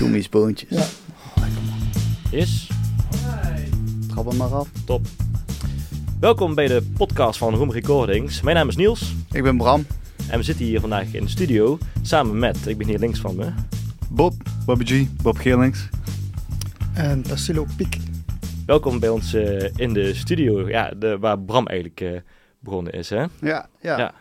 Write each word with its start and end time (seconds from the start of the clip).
Tommy's 0.00 0.28
boontjes. 0.28 0.70
Ja. 0.70 0.86
Is 2.30 2.68
Trap 4.08 4.26
hem 4.26 4.36
maar 4.36 4.54
af. 4.54 4.68
top. 4.86 5.06
Welkom 6.20 6.54
bij 6.54 6.66
de 6.66 6.82
podcast 6.96 7.38
van 7.38 7.54
Room 7.54 7.72
Recordings. 7.72 8.42
Mijn 8.42 8.56
naam 8.56 8.68
is 8.68 8.76
Niels 8.76 9.14
Ik 9.32 9.42
ben 9.42 9.56
Bram. 9.56 9.86
en 10.30 10.38
we 10.38 10.44
zitten 10.44 10.64
hier 10.64 10.80
vandaag 10.80 11.14
in 11.14 11.24
de 11.24 11.30
studio 11.30 11.78
samen 12.02 12.38
met, 12.38 12.66
ik 12.66 12.78
ben 12.78 12.86
hier 12.86 12.98
links 12.98 13.20
van 13.20 13.36
me, 13.36 13.52
Bob, 14.10 14.34
Bobby 14.66 14.84
G, 14.84 15.22
Bob 15.22 15.36
Geerlings. 15.36 15.88
En 16.94 17.22
Tassilo 17.22 17.66
Piek. 17.76 17.96
welkom 18.66 19.00
bij 19.00 19.08
ons 19.08 19.34
eh, 19.34 19.68
in 19.76 19.92
de 19.92 20.14
studio, 20.14 20.68
ja, 20.68 20.92
de, 20.96 21.18
waar 21.18 21.40
Bram 21.40 21.66
eigenlijk 21.66 22.00
eh, 22.00 22.20
begonnen 22.58 22.92
is. 22.92 23.10
Hè? 23.10 23.24
Ja, 23.40 23.68
ja. 23.80 23.98
Ja. 23.98 24.14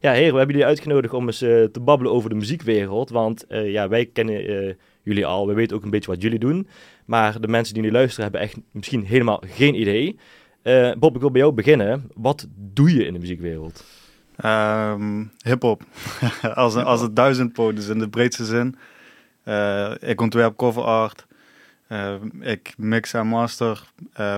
Ja, 0.00 0.12
heren, 0.12 0.32
we 0.32 0.38
hebben 0.38 0.56
jullie 0.56 0.70
uitgenodigd 0.70 1.14
om 1.14 1.26
eens 1.26 1.42
eh, 1.42 1.64
te 1.64 1.80
babbelen 1.80 2.12
over 2.12 2.30
de 2.30 2.36
muziekwereld. 2.36 3.10
Want 3.10 3.46
eh, 3.46 3.70
ja, 3.72 3.88
wij 3.88 4.06
kennen 4.06 4.46
eh, 4.46 4.74
jullie 5.02 5.26
al, 5.26 5.46
we 5.46 5.54
weten 5.54 5.76
ook 5.76 5.82
een 5.82 5.90
beetje 5.90 6.10
wat 6.10 6.22
jullie 6.22 6.38
doen. 6.38 6.68
Maar 7.04 7.40
de 7.40 7.48
mensen 7.48 7.74
die 7.74 7.82
nu 7.82 7.90
luisteren 7.90 8.22
hebben 8.22 8.40
echt 8.40 8.56
misschien 8.70 9.04
helemaal 9.04 9.42
geen 9.46 9.80
idee. 9.80 10.18
Eh, 10.62 10.92
Bob, 10.98 11.14
ik 11.14 11.20
wil 11.20 11.30
bij 11.30 11.40
jou 11.40 11.52
beginnen. 11.52 12.10
Wat 12.14 12.46
doe 12.56 12.94
je 12.94 13.06
in 13.06 13.12
de 13.12 13.18
muziekwereld? 13.18 13.84
Ehm 14.36 15.24
Hip-hop. 15.42 15.82
als, 16.54 16.74
als 16.74 17.00
het 17.00 17.16
duizendpoot 17.16 17.78
is 17.78 17.88
in 17.88 17.98
de 17.98 18.08
breedste 18.08 18.44
zin. 18.44 18.76
Eh, 19.42 19.92
ik 20.00 20.20
ontwerp 20.20 20.56
cover 20.56 20.82
art. 20.82 21.26
Eh, 21.86 22.14
ik 22.40 22.74
mix 22.76 23.12
en 23.12 23.26
master. 23.26 23.82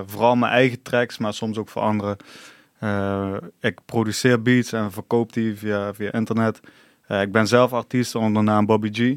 vooral 0.07 0.37
mijn 0.37 0.53
eigen 0.53 0.83
tracks, 0.83 1.19
maar 1.19 1.35
soms 1.35 1.59
ook 1.59 1.69
voor 1.69 1.83
anderen. 1.83 2.17
Ik 3.61 3.79
produceer 3.85 4.43
beats 4.43 4.73
en 4.73 4.93
verkoop 4.93 5.33
die 5.33 5.57
via, 5.57 5.95
via 5.95 6.13
internet. 6.13 6.61
Ik 7.09 7.33
ben 7.33 7.47
zelf 7.47 7.73
artiest 7.73 8.15
onder 8.15 8.45
de 8.45 8.51
naam 8.51 8.67
Bobby 8.67 8.91
G. 8.93 9.17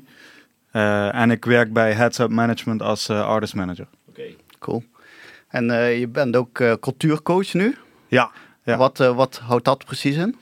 Eh, 0.76 1.16
en 1.16 1.32
ik 1.32 1.46
werk 1.46 1.74
bij 1.74 1.94
Heads 1.94 2.20
Up 2.20 2.30
Management 2.30 2.82
als 2.82 3.10
eh, 3.10 3.28
artist 3.28 3.56
manager. 3.56 3.88
Oké. 4.10 4.22
Cool. 4.60 4.84
En 5.48 5.70
eh, 5.70 6.00
je 6.00 6.08
bent 6.08 6.36
ook 6.36 6.60
eh, 6.60 6.74
cultuurcoach 6.80 7.54
nu. 7.54 7.76
Ja, 8.08 8.32
ja. 8.64 8.78
Wat, 8.78 9.00
eh, 9.00 9.16
wat 9.16 9.38
houdt 9.38 9.66
dat 9.66 9.86
precies 9.86 10.16
in? 10.16 10.36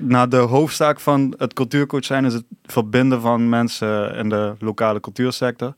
Nou, 0.00 0.28
de 0.28 0.36
hoofdzaak 0.36 1.00
van 1.00 1.34
het 1.38 1.52
cultuurcoach 1.52 2.04
zijn 2.04 2.24
is 2.24 2.32
het 2.32 2.44
verbinden 2.62 3.20
van 3.20 3.48
mensen 3.48 4.14
in 4.14 4.28
de 4.28 4.54
lokale 4.58 5.00
cultuursector. 5.00 5.74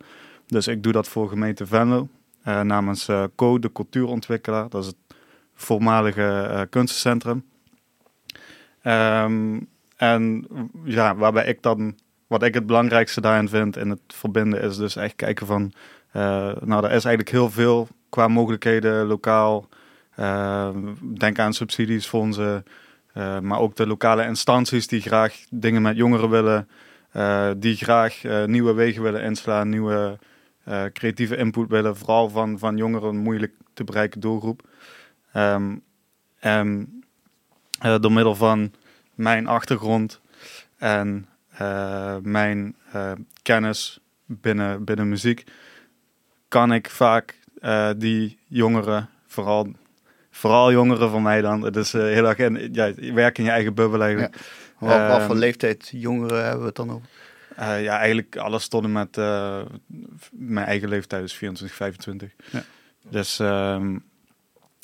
Dus 0.46 0.66
ik 0.68 0.82
doe 0.82 0.92
dat 0.92 1.08
voor 1.08 1.28
gemeente 1.28 1.66
Venlo 1.66 2.08
eh, 2.42 2.60
namens 2.60 3.08
eh 3.08 3.24
Co, 3.34 3.58
de 3.58 3.72
cultuurontwikkelaar. 3.72 4.68
Dat 4.68 4.82
is 4.82 4.86
het 4.86 5.16
voormalige 5.54 6.48
eh, 6.50 6.60
kunstencentrum. 6.70 7.44
Ehm, 8.82 9.60
en 9.96 10.46
ja, 10.84 11.16
waarbij 11.16 11.46
ik 11.46 11.62
dan, 11.62 11.94
wat 12.26 12.42
ik 12.42 12.54
het 12.54 12.66
belangrijkste 12.66 13.20
daarin 13.20 13.48
vind 13.48 13.76
in 13.76 13.90
het 13.90 14.00
verbinden, 14.06 14.62
is 14.62 14.76
dus 14.76 14.96
echt 14.96 15.16
kijken 15.16 15.46
van, 15.46 15.72
eh, 16.12 16.22
nou, 16.60 16.84
er 16.84 16.92
is 16.92 17.04
eigenlijk 17.04 17.30
heel 17.30 17.50
veel 17.50 17.88
qua 18.08 18.28
mogelijkheden 18.28 19.06
lokaal. 19.06 19.68
Ehm, 20.16 20.94
denk 21.18 21.38
aan 21.38 21.52
subsidies, 21.52 22.06
fondsen, 22.06 22.64
uh, 23.14 23.38
maar 23.38 23.58
ook 23.58 23.76
de 23.76 23.86
lokale 23.86 24.24
instanties 24.24 24.86
die 24.86 25.00
graag 25.00 25.36
dingen 25.50 25.82
met 25.82 25.96
jongeren 25.96 26.30
willen, 26.30 26.68
uh, 27.16 27.50
die 27.56 27.76
graag 27.76 28.22
nieuwe 28.46 28.72
wegen 28.72 29.02
willen 29.02 29.22
inslaan, 29.22 29.68
nieuwe 29.68 30.18
creatieve 30.92 31.36
input 31.36 31.68
willen, 31.68 31.96
vooral 31.96 32.28
van, 32.28 32.58
van 32.58 32.76
jongeren, 32.76 33.08
een 33.08 33.16
moeilijk 33.16 33.52
te 33.74 33.84
bereiken 33.84 34.20
doelgroep. 34.20 34.62
Um, 35.34 35.82
door 38.00 38.12
middel 38.12 38.34
van 38.34 38.72
mijn 39.14 39.46
achtergrond 39.46 40.20
en 40.78 41.28
mijn 42.22 42.76
kennis 43.42 44.00
binnen, 44.24 44.84
binnen 44.84 45.08
muziek, 45.08 45.44
kan 46.48 46.72
ik 46.72 46.90
vaak 46.90 47.38
die 47.96 48.38
jongeren, 48.46 49.08
vooral 49.26 49.68
vooral 50.36 50.72
jongeren 50.72 51.10
van 51.10 51.22
mij 51.22 51.40
dan. 51.40 51.62
Het 51.62 51.76
is 51.76 51.92
heel 51.92 52.26
erg 52.26 52.38
in, 52.38 52.68
ja, 52.72 52.92
je 52.96 53.12
werkt 53.12 53.38
in 53.38 53.44
je 53.44 53.50
eigen 53.50 53.74
bubbel 53.74 54.02
eigenlijk. 54.02 54.36
Ja. 54.36 54.86
Wat, 54.86 55.08
wat, 55.08 55.22
voor 55.22 55.34
uh, 55.34 55.40
leeftijd 55.40 55.88
jongeren 55.92 56.42
hebben 56.42 56.60
we 56.60 56.66
het 56.66 56.76
dan 56.76 56.90
over? 56.90 57.06
Uh, 57.58 57.82
ja, 57.82 57.98
eigenlijk 57.98 58.36
alles 58.36 58.68
tot 58.68 58.84
en 58.84 58.92
met 58.92 59.16
uh, 59.16 59.60
mijn 60.30 60.66
eigen 60.66 60.88
leeftijd, 60.88 61.22
dus 61.22 61.34
24, 61.34 61.76
25. 61.76 62.30
Ja. 62.50 62.62
Dus, 63.10 63.38
um, 63.38 64.04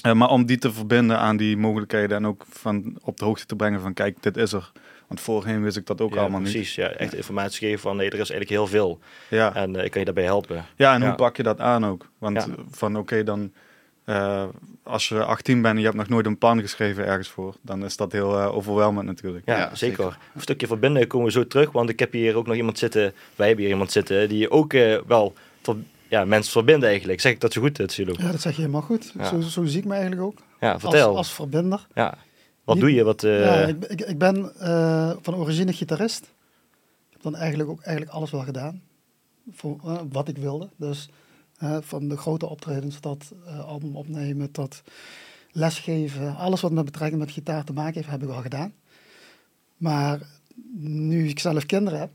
maar 0.03 0.29
om 0.29 0.47
die 0.47 0.59
te 0.59 0.73
verbinden 0.73 1.19
aan 1.19 1.37
die 1.37 1.57
mogelijkheden 1.57 2.17
en 2.17 2.27
ook 2.27 2.45
van 2.49 2.99
op 3.03 3.19
de 3.19 3.25
hoogte 3.25 3.47
te 3.47 3.57
brengen 3.57 3.81
van 3.81 3.95
kijk, 3.95 4.23
dit 4.23 4.37
is 4.37 4.53
er. 4.53 4.73
Want 5.13 5.25
voorheen 5.25 5.63
wist 5.63 5.77
ik 5.77 5.87
dat 5.87 6.01
ook 6.01 6.15
ja, 6.15 6.21
allemaal 6.21 6.41
precies, 6.41 6.77
niet. 6.77 6.87
Precies, 6.87 6.99
ja, 6.99 7.05
echt 7.05 7.15
informatie 7.15 7.69
geven 7.69 7.81
van 7.81 7.97
nee, 7.97 8.07
er 8.07 8.19
is 8.19 8.31
eigenlijk 8.31 8.51
heel 8.51 8.67
veel. 8.67 8.99
Ja. 9.29 9.55
En 9.55 9.75
ik 9.75 9.91
kan 9.91 10.01
je 10.01 10.05
daarbij 10.05 10.25
helpen. 10.25 10.65
Ja, 10.77 10.95
en 10.95 11.03
hoe 11.03 11.15
pak 11.15 11.37
je 11.37 11.43
dat 11.43 11.61
aan 11.61 11.87
ook? 11.87 12.09
Want 12.19 12.47
van 12.71 12.91
oké, 12.91 13.01
okay, 13.01 13.25
dan 13.25 13.53
uh, 14.07 14.45
als 14.83 15.09
je 15.09 15.25
18 15.25 15.63
bent 15.63 15.75
en 15.75 15.81
je 15.81 15.87
hebt 15.87 15.97
nog 15.97 16.09
nooit 16.09 16.27
een 16.27 16.39
plan 16.39 16.61
geschreven 16.61 17.07
ergens 17.07 17.29
voor, 17.29 17.55
dan 17.61 17.85
is 17.85 17.97
dat 17.97 18.13
heel 18.13 18.39
uh, 18.39 18.57
overweldigend 18.57 19.07
natuurlijk. 19.07 19.47
Ja, 19.47 19.57
ja 19.57 19.75
zeker. 19.75 19.97
zeker. 19.97 20.19
Een 20.35 20.41
stukje 20.41 20.67
verbinden 20.67 21.07
komen 21.07 21.27
we 21.27 21.33
zo 21.33 21.47
terug, 21.47 21.73
want 21.73 21.89
ik 21.89 21.99
heb 21.99 22.13
hier 22.13 22.37
ook 22.37 22.47
nog 22.47 22.57
iemand 22.57 22.79
zitten, 22.79 23.15
wij 23.37 23.47
hebben 23.47 23.65
hier 23.65 23.73
iemand 23.75 23.93
zitten, 23.93 24.29
die 24.29 24.51
ook 24.51 24.73
uh, 24.73 24.99
wel 25.07 25.35
ver, 25.63 25.77
ja, 26.09 26.25
mensen 26.25 26.53
verbinden 26.53 26.89
eigenlijk. 26.89 27.21
Zeg 27.21 27.33
ik 27.33 27.41
dat 27.41 27.53
zo 27.53 27.61
goed, 27.61 27.83
Silo? 27.87 28.15
Ja, 28.19 28.31
dat 28.31 28.41
zeg 28.41 28.55
je 28.55 28.61
helemaal 28.61 28.83
goed. 28.83 29.13
Ja. 29.19 29.29
Zo, 29.29 29.41
zo, 29.41 29.65
zie 29.65 29.79
ik 29.79 29.85
me 29.85 29.93
eigenlijk 29.93 30.23
ook. 30.23 30.39
Ja, 30.61 30.79
vertel. 30.79 31.09
Als, 31.09 31.17
als 31.17 31.33
verbinder. 31.33 31.87
Ja. 31.95 32.19
Wat 32.65 32.81
doe 32.81 32.95
je? 32.95 33.05
Wat, 33.05 33.21
ja, 33.21 33.67
ik, 33.67 33.85
ik, 33.85 34.01
ik 34.01 34.19
ben 34.19 34.53
van 35.23 35.35
origine 35.35 35.73
gitarist. 35.73 36.23
Ik 37.09 37.13
heb 37.13 37.23
dan 37.23 37.37
eigenlijk 37.37 37.69
ook 37.69 37.81
eigenlijk 37.81 38.17
alles 38.17 38.31
wel 38.31 38.43
gedaan. 38.43 38.83
Voor 39.51 40.07
wat 40.11 40.29
ik 40.29 40.37
wilde. 40.37 40.69
Dus 40.77 41.09
van 41.81 42.09
de 42.09 42.17
grote 42.17 42.47
optredens 42.47 43.01
tot 43.01 43.33
album 43.67 43.97
opnemen, 43.97 44.51
tot 44.51 44.83
lesgeven. 45.53 46.37
Alles 46.37 46.61
wat 46.61 46.73
met 46.73 46.85
betrekking 46.85 47.21
met 47.21 47.31
gitaar 47.31 47.65
te 47.65 47.73
maken 47.73 47.95
heeft, 47.95 48.11
heb 48.11 48.23
ik 48.23 48.29
al 48.29 48.43
gedaan. 48.43 48.75
Maar 49.77 50.21
nu 50.81 51.29
ik 51.29 51.39
zelf 51.39 51.67
kinderen 51.67 52.01
heb, 52.01 52.11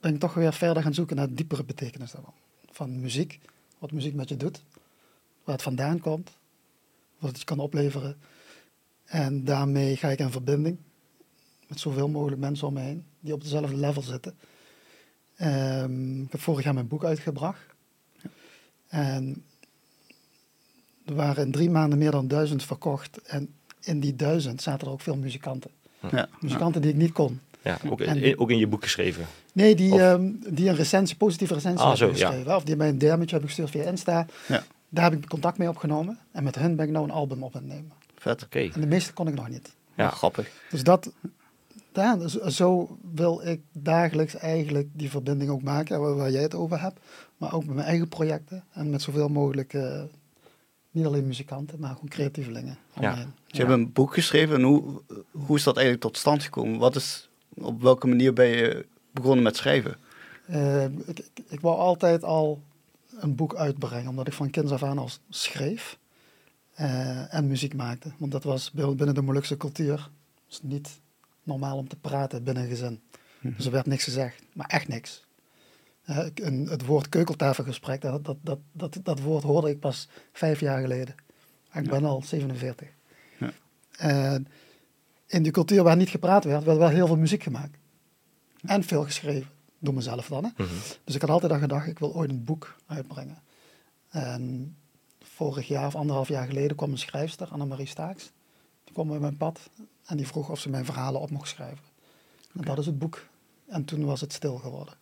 ben 0.00 0.14
ik 0.14 0.20
toch 0.20 0.34
weer 0.34 0.52
verder 0.52 0.82
gaan 0.82 0.94
zoeken 0.94 1.16
naar 1.16 1.34
diepere 1.34 1.64
betekenis 1.64 2.10
daarvan. 2.10 2.32
Van 2.70 3.00
muziek, 3.00 3.40
wat 3.78 3.92
muziek 3.92 4.14
met 4.14 4.28
je 4.28 4.36
doet, 4.36 4.62
waar 5.44 5.54
het 5.54 5.64
vandaan 5.64 6.00
komt, 6.00 6.30
wat 7.18 7.30
het 7.30 7.38
je 7.38 7.44
kan 7.44 7.58
opleveren. 7.58 8.16
En 9.14 9.44
daarmee 9.44 9.96
ga 9.96 10.08
ik 10.08 10.18
in 10.18 10.30
verbinding 10.30 10.76
met 11.66 11.80
zoveel 11.80 12.08
mogelijk 12.08 12.40
mensen 12.40 12.66
om 12.66 12.74
me 12.74 12.80
heen 12.80 13.04
die 13.20 13.32
op 13.32 13.42
dezelfde 13.42 13.76
level 13.76 14.02
zitten. 14.02 14.34
Um, 15.42 16.22
ik 16.22 16.32
heb 16.32 16.40
vorig 16.40 16.64
jaar 16.64 16.74
mijn 16.74 16.88
boek 16.88 17.04
uitgebracht. 17.04 17.60
En 18.88 19.44
er 21.04 21.14
waren 21.14 21.44
in 21.44 21.52
drie 21.52 21.70
maanden 21.70 21.98
meer 21.98 22.10
dan 22.10 22.28
duizend 22.28 22.64
verkocht. 22.64 23.22
En 23.22 23.54
in 23.80 24.00
die 24.00 24.16
duizend 24.16 24.62
zaten 24.62 24.86
er 24.86 24.92
ook 24.92 25.00
veel 25.00 25.16
muzikanten. 25.16 25.70
Ja. 26.10 26.28
Muzikanten 26.40 26.82
die 26.82 26.90
ik 26.90 26.96
niet 26.96 27.12
kon. 27.12 27.40
Ja, 27.62 27.78
ook, 27.88 28.00
in, 28.00 28.38
ook 28.38 28.50
in 28.50 28.58
je 28.58 28.66
boek 28.66 28.82
geschreven? 28.82 29.26
Nee, 29.52 29.74
die, 29.74 30.00
um, 30.02 30.40
die 30.48 30.68
een 30.68 30.76
recensie, 30.76 31.16
positieve 31.16 31.54
recensie 31.54 31.80
ah, 31.80 31.88
hebben 31.88 32.16
zo, 32.16 32.24
geschreven. 32.24 32.50
Ja. 32.50 32.56
Of 32.56 32.64
die 32.64 32.76
mij 32.76 32.88
een 32.88 32.98
DM'tje 32.98 33.30
hebben 33.30 33.48
gestuurd 33.48 33.70
via 33.70 33.82
Insta. 33.82 34.26
Ja. 34.48 34.64
Daar 34.88 35.10
heb 35.10 35.22
ik 35.22 35.28
contact 35.28 35.58
mee 35.58 35.68
opgenomen. 35.68 36.18
En 36.32 36.44
met 36.44 36.54
hen 36.54 36.76
ben 36.76 36.86
ik 36.86 36.92
nou 36.92 37.04
een 37.04 37.10
album 37.10 37.42
op 37.42 37.56
aan 37.56 37.62
het 37.62 37.72
nemen. 37.72 37.92
Vet. 38.24 38.44
Oké. 38.44 38.58
Okay. 38.58 38.70
En 38.74 38.80
de 38.80 38.86
meeste 38.86 39.12
kon 39.12 39.28
ik 39.28 39.34
nog 39.34 39.48
niet. 39.48 39.74
Ja, 39.94 40.08
grappig. 40.08 40.50
Dus 40.70 40.82
dat, 40.82 41.12
ja, 41.92 42.28
zo 42.48 42.98
wil 43.14 43.46
ik 43.46 43.60
dagelijks 43.72 44.34
eigenlijk 44.34 44.88
die 44.92 45.10
verbinding 45.10 45.50
ook 45.50 45.62
maken, 45.62 46.00
waar, 46.00 46.16
waar 46.16 46.30
jij 46.30 46.42
het 46.42 46.54
over 46.54 46.80
hebt. 46.80 47.00
Maar 47.36 47.54
ook 47.54 47.64
met 47.64 47.74
mijn 47.74 47.86
eigen 47.86 48.08
projecten 48.08 48.64
en 48.72 48.90
met 48.90 49.02
zoveel 49.02 49.28
mogelijk, 49.28 49.72
uh, 49.72 50.02
niet 50.90 51.06
alleen 51.06 51.26
muzikanten, 51.26 51.80
maar 51.80 51.92
gewoon 51.92 52.08
creatievelingen. 52.08 52.78
Ja. 53.00 53.14
Dus 53.14 53.24
je 53.46 53.58
hebt 53.58 53.70
een 53.70 53.92
boek 53.92 54.14
geschreven 54.14 54.56
en 54.56 54.62
hoe, 54.62 55.02
hoe 55.30 55.56
is 55.56 55.62
dat 55.62 55.76
eigenlijk 55.76 56.06
tot 56.06 56.16
stand 56.16 56.42
gekomen? 56.42 56.78
Wat 56.78 56.96
is, 56.96 57.28
op 57.54 57.82
welke 57.82 58.06
manier 58.06 58.32
ben 58.32 58.48
je 58.48 58.86
begonnen 59.10 59.44
met 59.44 59.56
schrijven? 59.56 59.96
Uh, 60.50 60.84
ik, 60.84 61.18
ik, 61.18 61.44
ik 61.48 61.60
wou 61.60 61.78
altijd 61.78 62.24
al 62.24 62.62
een 63.18 63.34
boek 63.34 63.54
uitbrengen, 63.54 64.08
omdat 64.08 64.26
ik 64.26 64.32
van 64.32 64.50
kinds 64.50 64.72
af 64.72 64.82
aan 64.82 64.98
al 64.98 65.10
schreef 65.28 65.98
uh, 66.80 67.34
en 67.34 67.46
muziek 67.46 67.74
maakte. 67.74 68.12
Want 68.18 68.32
dat 68.32 68.44
was 68.44 68.70
binnen 68.72 69.14
de 69.14 69.22
Molukse 69.22 69.56
cultuur 69.56 70.10
was 70.46 70.62
niet 70.62 71.00
normaal 71.42 71.76
om 71.76 71.88
te 71.88 71.96
praten 71.96 72.44
binnen 72.44 72.62
een 72.62 72.68
gezin. 72.68 73.00
Mm-hmm. 73.36 73.56
Dus 73.56 73.66
er 73.66 73.72
werd 73.72 73.86
niks 73.86 74.04
gezegd, 74.04 74.42
maar 74.52 74.66
echt 74.66 74.88
niks. 74.88 75.24
Uh, 76.10 76.26
een, 76.34 76.66
het 76.66 76.84
woord 76.84 77.08
keukeltafelgesprek, 77.08 78.00
dat, 78.00 78.24
dat, 78.24 78.36
dat, 78.42 78.58
dat, 78.72 78.98
dat 79.02 79.20
woord 79.20 79.42
hoorde 79.42 79.70
ik 79.70 79.80
pas 79.80 80.08
vijf 80.32 80.60
jaar 80.60 80.80
geleden. 80.80 81.14
Ik 81.72 81.90
ben 81.90 82.04
al 82.04 82.22
47. 82.22 82.88
Ja. 83.38 83.52
Uh, 84.34 84.40
in 85.26 85.42
die 85.42 85.52
cultuur 85.52 85.82
waar 85.82 85.96
niet 85.96 86.08
gepraat 86.08 86.44
werd, 86.44 86.64
werd 86.64 86.78
wel 86.78 86.88
heel 86.88 87.06
veel 87.06 87.16
muziek 87.16 87.42
gemaakt. 87.42 87.78
En 88.60 88.82
veel 88.82 89.02
geschreven, 89.02 89.50
door 89.78 89.94
mezelf 89.94 90.28
dan. 90.28 90.44
Hè? 90.44 90.50
Mm-hmm. 90.56 90.78
Dus 91.04 91.14
ik 91.14 91.20
had 91.20 91.30
altijd 91.30 91.52
al 91.52 91.58
gedacht, 91.58 91.86
ik 91.86 91.98
wil 91.98 92.14
ooit 92.14 92.30
een 92.30 92.44
boek 92.44 92.76
uitbrengen. 92.86 93.42
En 94.10 94.76
vorig 95.34 95.68
jaar 95.68 95.86
of 95.86 95.94
anderhalf 95.94 96.28
jaar 96.28 96.46
geleden 96.46 96.76
kwam 96.76 96.90
een 96.90 96.98
schrijfster, 96.98 97.48
Annemarie 97.48 97.86
Staaks. 97.86 98.30
Die 98.84 98.92
kwam 98.94 99.08
bij 99.08 99.18
mijn 99.18 99.36
pad 99.36 99.60
en 100.06 100.16
die 100.16 100.26
vroeg 100.26 100.50
of 100.50 100.60
ze 100.60 100.68
mijn 100.68 100.84
verhalen 100.84 101.20
op 101.20 101.30
mocht 101.30 101.48
schrijven. 101.48 101.84
En 102.52 102.60
okay. 102.60 102.64
dat 102.74 102.78
is 102.78 102.86
het 102.86 102.98
boek. 102.98 103.26
En 103.66 103.84
toen 103.84 104.04
was 104.04 104.20
het 104.20 104.32
stil 104.32 104.56
geworden. 104.56 104.94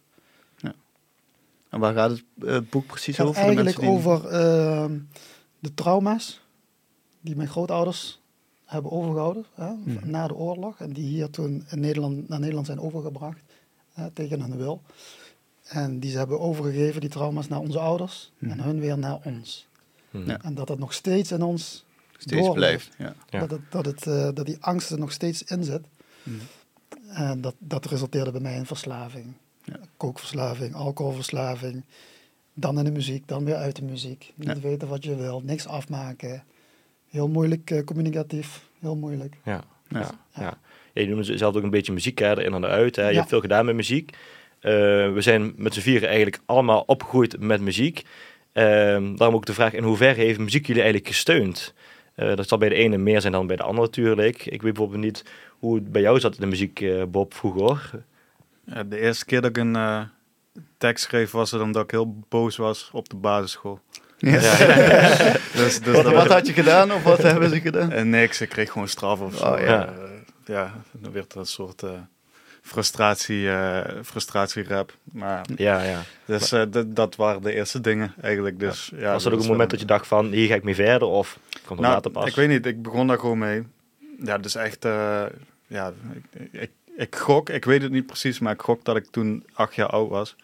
En 1.69 1.81
waar 1.81 1.95
gaat 1.95 2.11
het 2.11 2.25
eh, 2.47 2.59
boek 2.71 2.87
precies 2.87 3.17
gaat 3.17 3.27
over? 3.27 3.43
eigenlijk 3.43 3.81
die- 3.81 3.89
over 3.89 4.27
ehm, 4.29 4.99
de 5.59 5.75
trauma's 5.75 6.41
die 7.21 7.37
mijn 7.37 7.49
grootouders 7.49 8.21
hebben 8.65 8.91
overgehouden 8.91 9.45
hè, 9.55 9.73
Mhm. 9.73 10.11
na 10.11 10.27
de 10.29 10.35
oorlog. 10.35 10.81
En 10.81 10.93
die 10.93 11.05
hier 11.05 11.31
toen 11.31 11.65
in 11.71 11.81
Nederland, 11.81 12.29
naar 12.29 12.39
Nederland 12.39 12.67
zijn 12.67 12.81
overgebracht 12.81 13.41
hè, 13.93 14.11
tegen 14.11 14.41
hun 14.41 14.57
wil. 14.57 14.83
En 15.63 15.99
die 15.99 16.11
ze 16.11 16.19
hebben 16.19 16.41
overgegeven, 16.41 17.01
die 17.01 17.11
trauma's, 17.11 17.49
naar 17.49 17.61
onze 17.61 17.79
ouders. 17.79 18.33
Mhm. 18.39 18.51
En 18.51 18.61
hun 18.61 18.81
weer 18.81 18.99
naar 18.99 19.19
ons. 19.25 19.67
Ja. 20.13 20.39
En 20.43 20.55
dat 20.55 20.69
het 20.69 20.79
nog 20.79 20.93
steeds 20.93 21.33
in 21.33 21.43
ons 21.43 21.85
steeds 22.17 22.49
blijft. 22.53 22.91
Ja. 22.99 23.15
Dat, 23.31 23.51
het, 23.51 23.61
dat, 23.71 23.85
het, 23.85 24.07
eh, 24.07 24.29
dat 24.35 24.47
die 24.47 24.57
angst 24.61 24.91
er 24.91 24.99
nog 24.99 25.13
steeds 25.13 25.43
in 25.43 25.65
zit. 25.65 25.81
Mhm. 26.23 26.37
En 27.09 27.41
dat, 27.41 27.55
dat 27.59 27.85
resulteerde 27.87 28.31
bij 28.31 28.41
mij 28.41 28.57
in 28.57 28.67
verslaving. 28.67 29.33
Ja. 29.65 29.77
Kookverslaving, 29.97 30.75
alcoholverslaving. 30.75 31.83
Dan 32.55 32.79
in 32.79 32.85
de 32.85 32.91
muziek, 32.91 33.29
dan 33.29 33.45
weer 33.45 33.55
uit 33.55 33.77
de 33.77 33.85
muziek. 33.85 34.33
Niet 34.35 34.49
Ja. 34.49 34.61
weten 34.61 34.89
wat 34.89 35.05
je 35.05 35.17
wil, 35.17 35.43
niks 35.45 35.67
afmaken. 35.67 36.45
Heel 37.11 37.29
moeilijk 37.29 37.71
eh, 37.71 37.85
communicatief, 37.85 38.63
heel 38.81 38.97
moeilijk. 38.97 39.37
Ja. 39.45 39.65
Ja. 39.89 39.99
Ja. 40.01 40.11
Ja. 40.35 40.59
Ja, 40.93 41.03
je 41.03 41.09
noemde 41.09 41.37
zelf 41.39 41.57
ook 41.57 41.63
een 41.63 41.71
beetje 41.71 41.93
muziek 41.93 42.19
hè, 42.19 42.45
in 42.45 42.55
en 42.55 42.65
uit. 42.65 42.97
Hè. 42.97 43.03
Je 43.07 43.11
Ja. 43.13 43.17
hebt 43.17 43.29
veel 43.29 43.41
gedaan 43.41 43.65
met 43.65 43.75
muziek. 43.75 44.11
Eh, 44.61 44.73
we 45.13 45.19
zijn 45.19 45.53
met 45.57 45.75
z'n 45.75 45.81
vieren 45.81 46.07
eigenlijk 46.09 46.41
allemaal 46.47 46.81
opgegroeid 46.87 47.41
met 47.41 47.61
muziek. 47.61 48.03
Ehm, 48.53 49.17
daarom 49.17 49.37
ook 49.37 49.47
de 49.47 49.55
vraag, 49.55 49.73
in 49.73 49.83
hoeverre 49.83 50.21
heeft 50.21 50.39
muziek 50.39 50.67
jullie 50.67 50.83
eigenlijk 50.83 51.13
gesteund? 51.15 51.75
Eh, 52.15 52.35
dat 52.37 52.49
zal 52.49 52.59
bij 52.59 52.69
de 52.69 52.75
ene 52.75 52.97
meer 52.99 53.21
zijn 53.21 53.33
dan 53.33 53.47
bij 53.47 53.57
de 53.57 53.63
andere 53.63 53.87
natuurlijk. 53.87 54.37
Ik 54.47 54.63
weet 54.63 54.73
bijvoorbeeld 54.75 55.03
niet 55.03 55.25
hoe 55.49 55.75
het 55.75 55.93
bij 55.93 56.03
jou 56.03 56.21
zat 56.21 56.35
in 56.35 56.41
de 56.41 56.47
muziek, 56.47 56.81
eh, 56.81 57.03
Bob, 57.09 57.35
vroeger. 57.35 57.91
Ja, 58.65 58.83
de 58.83 59.01
eerste 59.01 59.25
keer 59.25 59.41
dat 59.41 59.51
ik 59.51 59.57
een 59.57 59.77
eh, 59.77 60.01
tekst 60.79 61.05
schreef 61.05 61.31
was 61.31 61.51
het 61.51 61.61
omdat 61.61 61.85
ik 61.85 61.91
heel 61.91 62.17
boos 62.29 62.57
was 62.57 62.91
op 62.93 63.09
de 63.09 63.17
basisschool. 63.17 63.81
Ja. 64.19 64.41
Dus, 65.55 65.81
dus 65.81 65.95
Wat, 65.95 66.05
dat- 66.05 66.13
wat 66.15 66.27
had 66.29 66.47
je 66.47 66.53
gedaan 66.53 66.93
of 66.93 67.03
wat 67.03 67.23
hebben 67.23 67.49
ze 67.51 67.61
gedaan? 67.61 68.09
Niks, 68.11 68.41
ik 68.41 68.49
kreeg 68.49 68.73
gewoon 68.73 68.89
straf 68.89 69.21
of 69.21 69.35
zo. 69.37 69.45
Oh, 69.53 69.61
ja. 69.61 69.87
Eh, 69.87 69.93
ja, 70.45 70.75
dan 70.93 71.13
werd 71.13 71.33
er 71.33 71.39
een 71.39 71.47
soort 71.47 71.83
frustratie, 72.63 73.51
eh 73.51 73.81
frustratierap. 74.05 74.97
Maar 75.13 75.45
Ja, 75.57 75.83
ja. 75.83 76.01
dus, 76.25 76.53
eh, 76.53 76.63
dat- 76.87 77.17
waren 77.17 77.43
de 77.43 77.53
eerste 77.55 77.81
dingen 77.81 78.15
eigenlijk. 78.21 78.59
Dus, 78.61 78.93
ja. 78.97 79.13
Was 79.13 79.25
er 79.25 79.33
ook 79.33 79.39
is 79.39 79.45
een 79.45 79.51
moment 79.51 79.71
dat 79.71 79.81
je 79.81 79.87
dacht 79.87 80.07
van, 80.07 80.27
hier 80.33 80.47
ga 80.49 80.55
ik 80.55 80.63
mee 80.63 80.75
verder? 80.75 81.09
Of 81.09 81.39
komt 81.67 81.79
er 81.79 81.85
Nou, 81.85 81.95
later 81.95 82.11
pas? 82.11 82.27
ik 82.29 82.35
weet 82.35 82.49
niet, 82.49 82.67
ik 82.67 82.83
begon 82.83 83.07
daar 83.07 83.19
gewoon 83.19 83.39
mee. 83.39 83.63
Ja, 84.25 84.39
dus 84.39 84.55
echt, 84.55 84.85
eh, 84.85 85.25
ja, 85.67 85.93
ik, 86.33 86.49
ik, 86.53 86.71
ik 86.97 87.17
gok, 87.17 87.49
ik 87.51 87.65
weet 87.65 87.83
het 87.83 87.91
niet 87.93 88.07
precies, 88.07 88.39
maar 88.39 88.53
ik 88.53 88.63
gok 88.63 88.85
dat 88.85 88.97
ik 88.97 89.07
toen 89.11 89.45
acht 89.53 89.75
jaar 89.75 89.89
oud 89.89 90.09
was. 90.11 90.37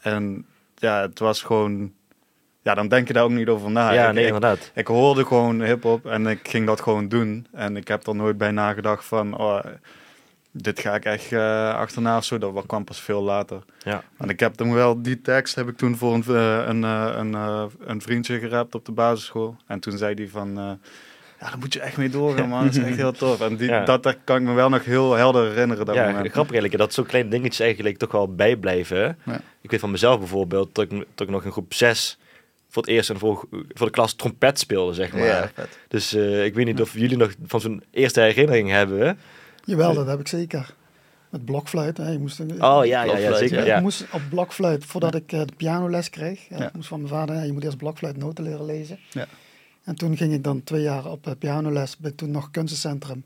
En 0.00 0.46
ja, 0.74 1.00
het 1.00 1.18
was 1.18 1.42
gewoon, 1.42 1.92
ja, 2.62 2.74
dan 2.74 2.88
denk 2.88 3.06
je 3.06 3.12
daar 3.12 3.24
ook 3.24 3.30
niet 3.30 3.48
over 3.48 3.70
na. 3.70 3.92
ja, 3.92 4.08
ik, 4.08 4.14
nee, 4.14 4.22
ik, 4.26 4.32
inderdaad. 4.34 4.70
ik 4.74 4.86
hoorde 4.86 5.24
gewoon 5.24 5.62
hip-hop 5.62 6.06
en 6.06 6.26
ik 6.26 6.48
ging 6.48 6.66
dat 6.66 6.80
gewoon 6.80 7.08
doen. 7.08 7.46
En 7.52 7.76
ik 7.76 7.88
heb 7.88 8.06
er 8.06 8.14
nooit 8.14 8.38
bij 8.38 8.50
nagedacht 8.50 9.04
van, 9.04 9.38
oh, 9.38 9.64
dit 10.52 10.80
ga 10.80 10.94
ik 10.94 11.04
echt 11.04 11.32
eh, 11.32 11.74
achterna 11.74 12.16
of 12.16 12.24
zo. 12.24 12.38
Dat 12.38 12.66
kwam 12.66 12.84
pas 12.84 13.00
veel 13.00 13.22
later. 13.22 13.62
Ja. 13.82 14.02
En 14.18 14.28
ik 14.28 14.40
heb 14.40 14.54
toen 14.54 14.74
wel, 14.74 15.02
die 15.02 15.20
tekst 15.20 15.54
heb 15.54 15.68
ik 15.68 15.76
toen 15.76 15.96
voor 15.96 16.14
een, 16.14 16.24
eh, 16.28 16.64
een, 16.66 16.84
eh, 16.84 17.14
een, 17.16 17.34
een 17.80 18.02
vriendje 18.02 18.38
gerapt 18.38 18.74
op 18.74 18.84
de 18.84 18.92
basisschool. 18.92 19.56
En 19.66 19.80
toen 19.80 19.98
zei 19.98 20.14
hij 20.14 20.28
van, 20.28 20.54
ja, 21.40 21.46
daar 21.48 21.58
moet 21.58 21.72
je 21.72 21.80
echt 21.80 21.96
mee 21.96 22.10
doorgaan 22.10 22.48
man, 22.48 22.64
dat 22.64 22.76
is 22.76 22.82
echt 22.82 22.96
heel 22.96 23.12
tof. 23.12 23.40
En 23.40 23.56
die, 23.56 23.68
Ja. 23.68 23.84
dat, 23.84 24.02
dat 24.02 24.16
kan 24.24 24.36
ik 24.36 24.42
me 24.42 24.52
wel 24.52 24.68
nog 24.68 24.84
heel 24.84 25.12
helder 25.12 25.48
herinneren, 25.48 25.86
dat 25.86 25.94
ja, 25.94 26.06
moment. 26.06 26.30
grappig 26.30 26.52
eigenlijk 26.52 26.82
dat 26.82 26.94
zo'n 26.94 27.06
kleine 27.06 27.30
dingetjes 27.30 27.60
eigenlijk 27.60 27.98
toch 27.98 28.12
wel 28.12 28.34
bijblijven. 28.34 29.18
Ja. 29.24 29.40
Ik 29.60 29.70
weet 29.70 29.80
van 29.80 29.90
mezelf 29.90 30.18
bijvoorbeeld 30.18 30.74
dat 30.74 30.84
ik, 30.84 30.90
dat 30.90 31.26
ik 31.26 31.32
nog 31.32 31.44
in 31.44 31.52
groep 31.52 31.74
6 31.74 32.18
voor 32.68 32.82
het 32.82 32.90
eerst 32.90 33.10
en 33.10 33.18
voor, 33.18 33.44
voor 33.50 33.86
de 33.86 33.92
klas 33.92 34.14
trompet 34.14 34.58
speelde, 34.58 34.94
zeg 34.94 35.12
maar. 35.12 35.24
Ja. 35.24 35.50
Dus 35.88 36.14
ik 36.14 36.54
weet 36.54 36.66
niet 36.66 36.80
of 36.80 36.94
jullie 36.94 37.16
nog 37.16 37.32
van 37.46 37.60
zo'n 37.60 37.82
eerste 37.90 38.20
herinnering 38.20 38.70
hebben. 38.70 39.18
Jawel, 39.70 39.94
dat 39.94 40.06
heb 40.06 40.20
ik 40.20 40.28
zeker. 40.28 40.74
Met 41.30 41.44
blokfluit. 41.44 41.96
Hè. 41.96 42.08
Je 42.10 42.18
moest 42.18 42.38
een, 42.38 42.50
Oh 42.50 42.56
ja, 42.58 42.80
ja, 42.84 43.02
ja, 43.02 43.04
Blokfluit, 43.04 43.38
zeker. 43.38 43.66
ja. 43.66 43.76
Ik 43.76 43.82
moest 43.82 44.04
op 44.12 44.20
blokfluit, 44.30 44.84
voordat 44.84 45.14
ik 45.14 45.32
eh, 45.32 45.40
de 45.44 45.52
pianoles 45.56 46.10
kreeg, 46.10 46.48
ja, 46.48 46.58
Ja. 46.58 46.66
ik 46.68 46.74
moest 46.74 46.88
van 46.88 46.98
mijn 47.00 47.12
vader, 47.12 47.44
je 47.44 47.52
moet 47.52 47.64
eerst 47.64 47.76
blokfluitnoten 47.76 48.44
leren 48.44 48.64
lezen. 48.64 48.98
Ja. 49.10 49.26
En 49.84 49.94
toen 49.94 50.16
ging 50.16 50.32
ik 50.32 50.44
dan 50.44 50.64
twee 50.64 50.82
jaar 50.82 51.06
op 51.06 51.26
eh, 51.26 51.32
pianoles 51.38 51.96
bij 51.96 52.10
toen 52.10 52.30
nog 52.30 52.50
kunstencentrum. 52.50 53.24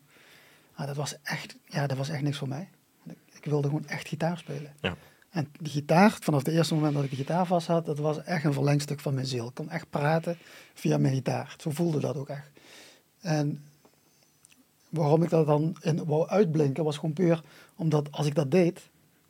Ah, 0.75 0.87
dat, 0.87 0.96
was 0.96 1.14
echt, 1.23 1.56
ja, 1.67 1.87
dat 1.87 1.96
was 1.96 2.08
echt 2.08 2.23
niks 2.23 2.38
voor 2.38 2.49
mij. 2.49 2.69
Ik, 3.06 3.17
ik 3.32 3.44
wilde 3.44 3.69
gewoon 3.69 3.87
echt 3.88 4.08
gitaar 4.08 4.38
spelen. 4.38 4.73
Ja. 4.81 4.97
En 5.31 5.49
die 5.61 5.73
gitaar, 5.73 6.17
vanaf 6.20 6.44
het 6.44 6.55
eerste 6.55 6.75
moment 6.75 6.94
dat 6.94 7.05
ik 7.05 7.11
de 7.11 7.17
gitaar 7.17 7.47
vast 7.47 7.67
had, 7.67 7.87
dat 7.87 7.99
was 7.99 8.23
echt 8.23 8.44
een 8.44 8.52
verlengstuk 8.52 9.00
van 9.00 9.14
mijn 9.14 9.26
ziel. 9.26 9.47
Ik 9.49 9.55
kon 9.55 9.70
echt 9.70 9.90
praten 9.90 10.37
via 10.75 10.99
mijn 10.99 11.14
gitaar. 11.14 11.55
Zo 11.58 11.70
voelde 11.70 12.00
dat 12.00 12.17
ook 12.17 12.29
echt. 12.29 12.50
En 13.20 13.62
waarom 14.94 15.23
ik 15.23 15.31
dat 15.31 15.46
dan 15.46 15.76
in 15.81 16.05
wou 16.05 16.29
uitblinken, 16.29 16.85
was 16.85 16.96
gewoon 16.96 17.12
puur 17.12 17.43
omdat 17.76 18.08
als 18.12 18.26
ik 18.26 18.35
dat 18.35 18.50
deed, 18.50 18.81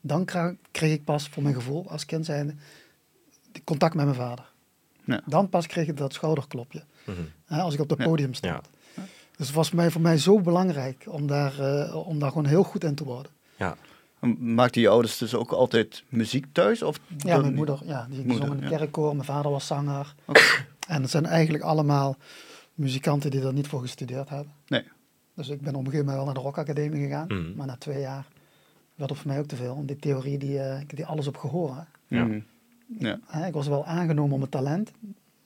dan 0.00 0.25
kreeg 0.70 0.93
ik 0.93 1.05
pas 1.05 1.28
voor 1.28 1.43
mijn 1.43 1.55
gevoel 1.55 1.90
als 1.90 2.06
kind 2.06 2.25
zijnde 2.25 2.55
die 3.52 3.64
contact 3.64 3.94
met 3.94 4.05
mijn 4.05 4.16
vader. 4.16 4.52
Ja. 5.05 5.20
Dan 5.26 5.49
pas 5.49 5.66
kreeg 5.66 5.88
ik 5.88 5.96
dat 5.96 6.12
schouderklopje. 6.12 6.82
Mhm. 7.06 7.16
Hè, 7.44 7.61
als 7.61 7.75
ik 7.75 7.81
op 7.81 7.90
het 7.90 7.99
Ja. 7.99 8.05
podium 8.05 8.34
stond. 8.34 8.69
Dus 9.37 9.46
het 9.46 9.56
was 9.56 9.70
mij, 9.70 9.90
voor 9.90 10.00
mij 10.00 10.19
zo 10.19 10.40
belangrijk 10.40 11.05
om 11.08 11.26
daar, 11.26 11.58
eh, 11.61 12.08
om 12.08 12.19
daar 12.19 12.28
gewoon 12.28 12.46
heel 12.46 12.62
goed 12.62 12.84
in 12.84 12.94
te 12.94 13.05
worden. 13.05 13.32
Maakten 14.38 14.81
je 14.81 14.88
ouders 14.88 15.19
dus 15.19 15.34
ook 15.34 15.50
altijd 15.52 16.05
muziek 16.08 16.46
thuis? 16.52 16.82
Of 16.82 16.99
Ja, 17.19 17.38
mijn 17.38 17.55
moeder, 17.55 17.81
ja, 17.84 18.06
die, 18.10 18.19
Moeder, 18.19 18.37
zong 18.37 18.50
in 18.50 18.56
de 18.56 18.70
ja. 18.70 18.76
kerkkoor. 18.76 19.12
Mijn 19.14 19.25
vader 19.26 19.50
was 19.50 19.67
zanger. 19.67 20.14
En 20.88 21.02
het 21.02 21.10
zijn 21.10 21.26
eigenlijk 21.26 21.64
allemaal 21.64 22.17
muzikanten 22.75 23.31
die 23.31 23.43
er 23.43 23.52
niet 23.52 23.67
voor 23.67 23.81
gestudeerd 23.81 24.28
hebben. 24.28 24.52
Nee. 24.67 24.84
Dus 25.34 25.48
ik 25.48 25.60
ben 25.60 25.75
op 25.75 25.84
een 25.84 25.90
gegeven 25.90 26.06
moment 26.06 26.16
wel 26.16 26.25
naar 26.25 26.34
de 26.34 26.40
rockacademie 26.40 27.02
gegaan. 27.04 27.26
Mhm. 27.26 27.56
Maar 27.56 27.66
na 27.66 27.76
twee 27.76 28.00
jaar 28.00 28.26
werd 28.94 29.10
het 29.10 29.19
voor 29.19 29.28
mij 29.31 29.38
ook 29.38 29.46
te 29.46 29.56
veel. 29.56 29.75
Want 29.75 29.88
die 29.88 29.96
theorie, 29.96 30.38
die, 30.38 30.58
eh, 30.60 30.81
ik 30.81 30.96
die 30.96 31.06
alles 31.06 31.26
op 31.26 31.36
gehoor. 31.36 31.75
hè. 31.76 32.16
Ja. 32.16 32.25
Mhm. 32.25 32.40
Ja. 32.98 33.46
Ik 33.46 33.52
was 33.52 33.66
wel 33.66 33.86
aangenomen 33.86 34.34
om 34.34 34.40
het 34.40 34.50
talent. 34.50 34.90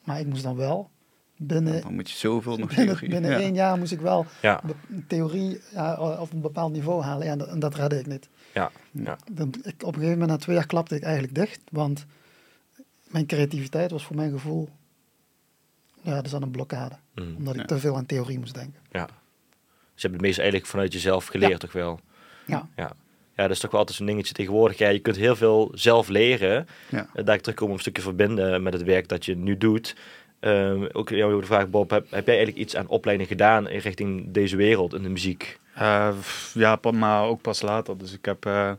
Maar 0.05 0.21
ik 0.21 0.27
moest 0.27 0.43
dan 0.43 0.57
wel 0.57 0.91
binnen, 1.37 1.81
Dan 1.83 1.95
moet 1.95 2.11
je 2.11 2.17
zoveel 2.17 2.57
nog 2.57 2.69
binnen, 2.69 2.87
theorie. 2.87 3.09
binnen 3.11 3.31
ja. 3.37 3.39
één 3.39 3.55
jaar 3.55 3.79
moest 3.79 3.93
ik 3.93 4.01
wel 4.01 4.27
Ja. 4.43 4.61
een 4.91 5.07
theorie 5.07 5.61
ja, 5.73 6.17
op 6.21 6.33
een 6.33 6.41
bepaald 6.41 6.73
niveau 6.73 7.03
halen. 7.03 7.27
Ja, 7.27 7.33
en 7.33 7.39
dat, 7.39 7.49
en 7.49 7.59
dat 7.59 7.75
redde 7.75 7.99
ik 7.99 8.07
niet. 8.07 8.29
Ja. 8.55 8.71
Ja. 8.91 9.17
Dan, 9.33 9.49
ik, 9.63 9.83
op 9.83 9.87
een 9.95 10.01
gegeven 10.01 10.11
moment, 10.11 10.29
na 10.31 10.37
twee 10.37 10.57
jaar, 10.57 10.67
klapte 10.67 10.95
ik 10.97 11.03
eigenlijk 11.03 11.35
dicht. 11.35 11.61
Want 11.71 12.07
mijn 13.07 13.27
creativiteit 13.27 13.91
was 13.91 14.05
voor 14.05 14.17
mijn 14.17 14.31
gevoel... 14.31 14.69
Ja, 16.03 16.15
dat 16.15 16.27
is 16.27 16.35
aan 16.35 16.43
een 16.43 16.51
blokkade. 16.51 16.95
Mhm. 17.15 17.35
Omdat 17.37 17.55
ik 17.55 17.61
Ja. 17.61 17.67
te 17.67 17.79
veel 17.79 17.97
aan 17.97 18.07
theorie 18.07 18.39
moest 18.39 18.55
denken. 18.55 18.81
ja. 18.91 19.09
Dus 19.99 20.07
je 20.07 20.09
hebt 20.09 20.21
het 20.23 20.29
meest 20.31 20.39
eigenlijk 20.39 20.69
vanuit 20.71 20.93
jezelf 20.93 21.27
geleerd, 21.27 21.61
toch 21.61 21.73
wel? 21.73 22.01
Ja. 22.45 22.69
Ja. 22.77 22.93
Ja, 23.37 23.43
dat 23.45 23.51
is 23.53 23.59
toch 23.59 23.71
wel 23.71 23.81
altijd 23.81 23.97
zo'n 23.99 24.07
dingetje 24.07 24.35
tegenwoordig. 24.35 24.79
Ja, 24.79 24.89
je 24.89 24.99
kunt 24.99 25.17
heel 25.17 25.37
veel 25.37 25.71
zelf 25.75 26.09
leren. 26.09 26.69
Ja. 26.89 27.09
Eh, 27.15 27.25
Daar 27.25 27.35
ik 27.35 27.41
terugkom 27.41 27.69
om 27.69 27.73
een 27.75 27.81
stukje 27.81 28.03
verbinden 28.03 28.63
met 28.63 28.73
het 28.73 28.83
werk 28.83 29.09
dat 29.09 29.25
je 29.25 29.37
nu 29.37 29.57
doet. 29.59 29.97
Ehm, 30.41 30.87
ook 30.93 31.09
jou 31.09 31.41
de 31.41 31.47
vraag, 31.47 31.69
Bob, 31.71 31.91
heb, 31.91 32.11
heb 32.11 32.27
jij 32.27 32.37
eigenlijk 32.37 32.65
iets 32.65 32.77
aan 32.77 32.87
opleiding 32.89 33.29
gedaan 33.29 33.69
in 33.69 33.79
richting 33.79 34.33
deze 34.33 34.57
wereld 34.57 34.95
in 34.95 35.03
de 35.03 35.09
muziek? 35.09 35.59
Eh, 35.75 36.09
f- 36.21 36.51
ja, 36.55 36.79
maar 36.93 37.23
ook 37.25 37.41
pas 37.41 37.63
later. 37.63 37.99
Dus 37.99 38.13
ik 38.13 38.25
heb 38.25 38.47
eh, 38.47 38.71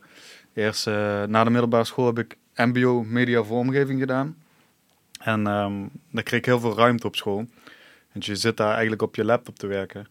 eerst 0.54 0.88
eh, 0.88 1.24
na 1.24 1.44
de 1.44 1.50
middelbare 1.50 1.84
school 1.84 2.06
heb 2.06 2.20
ik 2.20 2.36
MBO 2.56 3.04
Media 3.04 3.44
Vormgeving 3.44 4.00
gedaan. 4.00 4.38
En 5.20 5.48
ehm 5.48 5.74
daar 6.12 6.24
kreeg 6.24 6.40
ik 6.40 6.46
heel 6.46 6.60
veel 6.60 6.76
ruimte 6.78 7.08
op 7.08 7.16
school. 7.16 7.46
Want 8.12 8.26
je 8.26 8.36
zit 8.36 8.58
daar 8.58 8.72
eigenlijk 8.72 9.02
op 9.02 9.16
je 9.16 9.26
laptop 9.26 9.60
te 9.60 9.68
werken. 9.68 10.08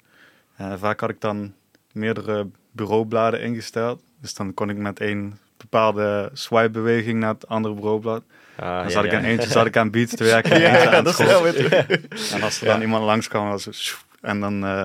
En 0.59 0.79
vaak 0.79 1.01
had 1.01 1.11
ik 1.11 1.21
dan 1.21 1.53
meerdere 1.93 2.47
bureaubladen 2.71 3.41
ingesteld. 3.41 4.01
Dus 4.21 4.35
dan 4.35 4.55
kon 4.55 4.71
ik 4.71 4.77
met 4.77 5.01
één 5.01 5.39
bepaalde 5.57 6.31
swipe-beweging 6.33 7.21
naar 7.21 7.35
het 7.35 7.49
andere 7.49 7.75
bureaublad. 7.75 8.23
Ah, 8.57 8.67
dan 8.67 8.83
ja, 8.83 8.89
zat 8.89 9.05
ik 9.05 9.11
ja. 9.11 9.19
aan 9.19 9.25
eentje 9.25 9.49
zat 9.49 9.67
ik 9.67 9.77
aan 9.77 9.91
beats 9.91 10.15
te 10.15 10.25
werken. 10.35 10.51
eentje 10.51 10.91
Ja, 10.91 11.03
dat 11.03 11.21
is. 11.21 12.33
En 12.35 12.43
als 12.43 12.61
er 12.61 12.67
dan 12.67 12.81
iemand 12.81 13.05
langs 13.05 13.29
kwam, 13.29 13.49
was 13.49 13.65
het 13.65 13.97
en 14.21 14.41
dan 14.41 14.65
eh, 14.65 14.85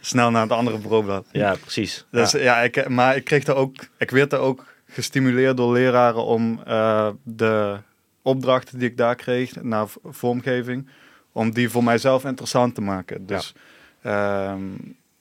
snel 0.00 0.30
naar 0.30 0.42
het 0.42 0.52
andere 0.52 0.78
bureaublad. 0.78 1.26
Ja, 1.32 1.56
precies. 1.60 2.06
Dus 2.10 2.30
ja. 2.30 2.38
ja, 2.38 2.60
ik, 2.60 2.88
maar 2.88 3.16
ik 3.16 3.24
kreeg 3.24 3.44
daar 3.44 3.56
ook, 3.56 3.74
ik 3.98 4.10
werd 4.10 4.30
daar 4.30 4.40
ook 4.40 4.64
gestimuleerd 4.86 5.56
door 5.56 5.72
leraren 5.72 6.24
om 6.24 6.62
eh, 6.66 7.08
de 7.22 7.78
opdrachten 8.22 8.78
die 8.78 8.88
ik 8.88 8.96
daar 8.96 9.14
kreeg 9.14 9.62
naar 9.62 9.86
vormgeving, 10.04 10.88
om 11.32 11.50
die 11.50 11.70
voor 11.70 11.84
mijzelf 11.84 12.24
interessant 12.24 12.74
te 12.74 12.80
maken. 12.80 13.26
Dus 13.26 13.52
ja, 13.54 13.60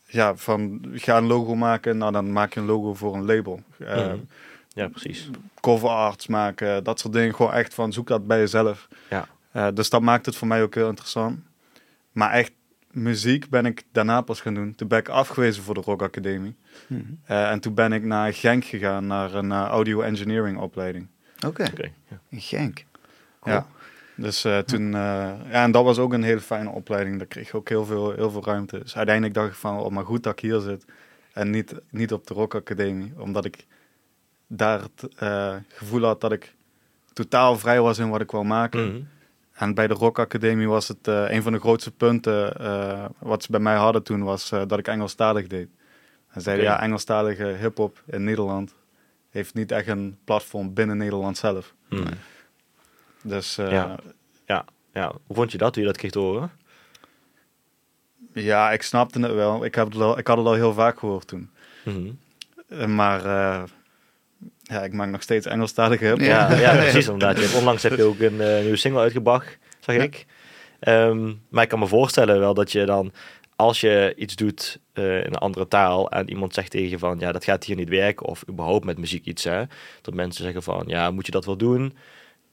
ja 0.06 0.36
van 0.36 0.82
ga 0.94 1.18
een 1.18 1.28
logo 1.28 1.56
maken, 1.56 1.98
nou 1.98 2.12
dan 2.12 2.32
maak 2.32 2.54
je 2.54 2.60
een 2.60 2.66
logo 2.66 2.94
voor 2.94 3.16
een 3.16 3.26
label. 3.26 3.62
Eh, 3.80 4.06
Mhm. 4.08 4.18
ja, 4.68 4.88
precies. 4.88 5.30
Cover 5.62 5.90
arts 5.90 6.28
maken, 6.28 6.84
dat 6.84 7.00
soort 7.00 7.14
dingen. 7.14 7.36
Gewoon 7.36 7.54
echt 7.54 7.74
van 7.74 7.94
zoek 7.94 8.08
dat 8.08 8.28
bij 8.28 8.40
jezelf. 8.40 8.88
Ja. 9.10 9.28
Eh, 9.52 9.68
dus 9.74 9.90
dat 9.90 10.02
maakt 10.02 10.26
het 10.26 10.36
voor 10.36 10.48
mij 10.48 10.64
ook 10.64 10.76
heel 10.76 10.90
interessant. 10.90 11.40
Maar 12.12 12.32
echt 12.32 12.52
muziek 12.92 13.50
ben 13.50 13.66
ik 13.66 13.84
daarna 13.92 14.22
pas 14.22 14.42
gaan 14.42 14.54
doen. 14.54 14.76
Toen 14.76 14.88
ben 14.88 15.00
ik 15.00 15.10
afgewezen 15.10 15.64
voor 15.64 15.74
de 15.74 15.82
Rock 15.82 16.02
Academie. 16.02 16.56
Mhm. 16.88 17.02
Eh, 17.26 17.52
en 17.52 17.60
toen 17.60 17.74
ben 17.74 17.94
ik 17.94 18.04
naar 18.04 18.34
Genk 18.34 18.66
gegaan, 18.66 19.08
naar 19.08 19.34
een 19.34 19.52
eh, 19.52 19.66
audio 19.68 20.02
engineering 20.02 20.58
opleiding. 20.58 21.08
Oké, 21.46 21.64
Oké, 21.72 21.92
ja. 22.10 22.20
in 22.30 22.42
Genk. 22.42 22.86
Cool. 23.40 23.56
Ja. 23.56 23.68
Dus 24.20 24.44
eh, 24.44 24.58
toen, 24.58 24.86
eh, 24.86 25.32
ja, 25.52 25.64
en 25.64 25.72
dat 25.72 25.84
was 25.84 25.98
ook 25.98 26.14
een 26.14 26.24
hele 26.24 26.40
fijne 26.40 26.70
opleiding. 26.70 27.18
Daar 27.18 27.28
kreeg 27.28 27.48
ik 27.48 27.56
ook 27.56 27.70
heel 27.70 27.86
veel, 27.86 28.12
heel 28.12 28.32
veel 28.32 28.44
ruimte. 28.44 28.80
Dus 28.80 28.96
uiteindelijk 28.96 29.36
dacht 29.36 29.50
ik 29.50 29.56
van, 29.56 29.80
oh, 29.80 29.92
maar 29.92 30.06
goed 30.06 30.24
dat 30.24 30.34
ik 30.34 30.40
hier 30.40 30.60
zit. 30.60 30.86
En 31.34 31.50
niet, 31.50 31.74
niet 31.90 32.14
op 32.14 32.28
de 32.28 32.34
Rock 32.34 32.56
Academie. 32.56 33.14
Omdat 33.18 33.46
ik 33.46 33.66
daar 34.48 34.82
het 34.82 35.16
eh, 35.16 35.56
gevoel 35.68 36.04
had 36.04 36.22
dat 36.22 36.32
ik 36.32 36.56
totaal 37.14 37.58
vrij 37.58 37.82
was 37.82 37.98
in 37.98 38.10
wat 38.10 38.22
ik 38.22 38.32
wou 38.32 38.46
maken. 38.46 38.88
Mhm. 38.88 39.02
En 39.54 39.74
bij 39.74 39.88
de 39.88 39.94
Rock 39.94 40.20
Academie 40.20 40.68
was 40.68 40.88
het 40.88 41.08
een 41.08 41.42
van 41.42 41.52
de 41.52 41.60
grootste 41.60 41.92
punten 41.92 42.54
wat 43.20 43.44
ze 43.44 43.52
bij 43.52 43.60
mij 43.60 43.76
hadden 43.76 44.04
toen, 44.04 44.24
was 44.24 44.50
dat 44.50 44.78
ik 44.78 44.88
Engelstalig 44.88 45.48
deed. 45.48 45.70
En 46.30 46.42
zeiden, 46.42 46.66
ja, 46.66 46.82
Engelstalige 46.82 47.46
hip-hop 47.46 48.04
in 48.06 48.24
Nederland 48.24 48.76
heeft 49.30 49.54
niet 49.54 49.72
echt 49.72 49.88
een 49.88 50.18
platform 50.24 50.74
binnen 50.74 50.98
Nederland 50.98 51.38
zelf. 51.38 51.74
Dus 53.24 53.58
eh, 53.58 53.72
Ja. 53.72 53.96
Ja. 54.46 54.66
ja, 54.94 55.12
hoe 55.28 55.36
vond 55.36 55.52
je 55.52 55.58
dat 55.58 55.74
toen 55.74 55.82
je 55.82 55.88
dat 55.88 55.98
kreeg 55.98 56.12
te 56.12 56.20
horen? 56.20 56.52
Ja, 58.34 58.72
ik 58.72 58.82
snapte 58.82 59.20
het 59.20 59.34
wel. 59.34 59.66
Ik, 59.66 59.76
heb 59.76 59.92
het 59.92 60.02
al, 60.02 60.18
ik 60.18 60.28
had 60.28 60.38
het 60.38 60.46
al 60.46 60.54
heel 60.54 60.74
vaak 60.74 61.00
gehoord 61.00 61.28
toen. 61.28 61.50
Mhm. 61.86 62.10
Eh, 62.68 62.86
Maar 62.86 63.26
eh, 63.26 63.64
ja, 64.64 64.84
ik 64.84 64.94
maak 64.94 65.10
nog 65.10 65.22
steeds 65.22 65.46
Engelstalige 65.46 66.06
hip. 66.06 66.20
Ja, 66.20 66.54
ja, 66.66 66.76
precies. 66.76 67.08
Inderdaad. 67.08 67.50
Je 67.52 67.56
onlangs 67.58 67.84
heb 67.84 67.96
je 67.96 68.04
ook 68.04 68.20
een 68.20 68.38
nieuwe 68.62 68.76
single 68.76 69.02
uitgebracht, 69.02 69.58
zag 69.80 69.96
Ja. 69.96 70.02
ik. 70.02 70.26
Ehm, 70.80 71.34
maar 71.50 71.64
ik 71.64 71.70
kan 71.70 71.80
me 71.80 71.88
voorstellen 71.88 72.40
wel 72.40 72.54
dat 72.54 72.72
je 72.72 72.86
dan, 72.86 73.12
als 73.56 73.82
je 73.82 74.14
iets 74.18 74.36
doet 74.36 74.80
in 74.94 75.04
een 75.04 75.36
andere 75.36 75.68
taal 75.68 76.10
en 76.12 76.30
iemand 76.30 76.54
zegt 76.54 76.72
tegen 76.72 76.90
je 76.90 76.98
van, 77.00 77.20
ja, 77.20 77.32
dat 77.32 77.44
gaat 77.44 77.64
hier 77.64 77.76
niet 77.76 77.90
werken, 77.90 78.26
of 78.26 78.44
überhaupt 78.50 78.86
met 78.86 78.98
muziek 78.98 79.26
iets, 79.26 79.44
hè, 79.44 79.64
dat 80.02 80.14
mensen 80.14 80.44
zeggen 80.44 80.64
van, 80.64 80.84
ja, 80.88 81.12
moet 81.12 81.26
je 81.26 81.32
dat 81.32 81.46
wel 81.46 81.58
doen? 81.58 81.98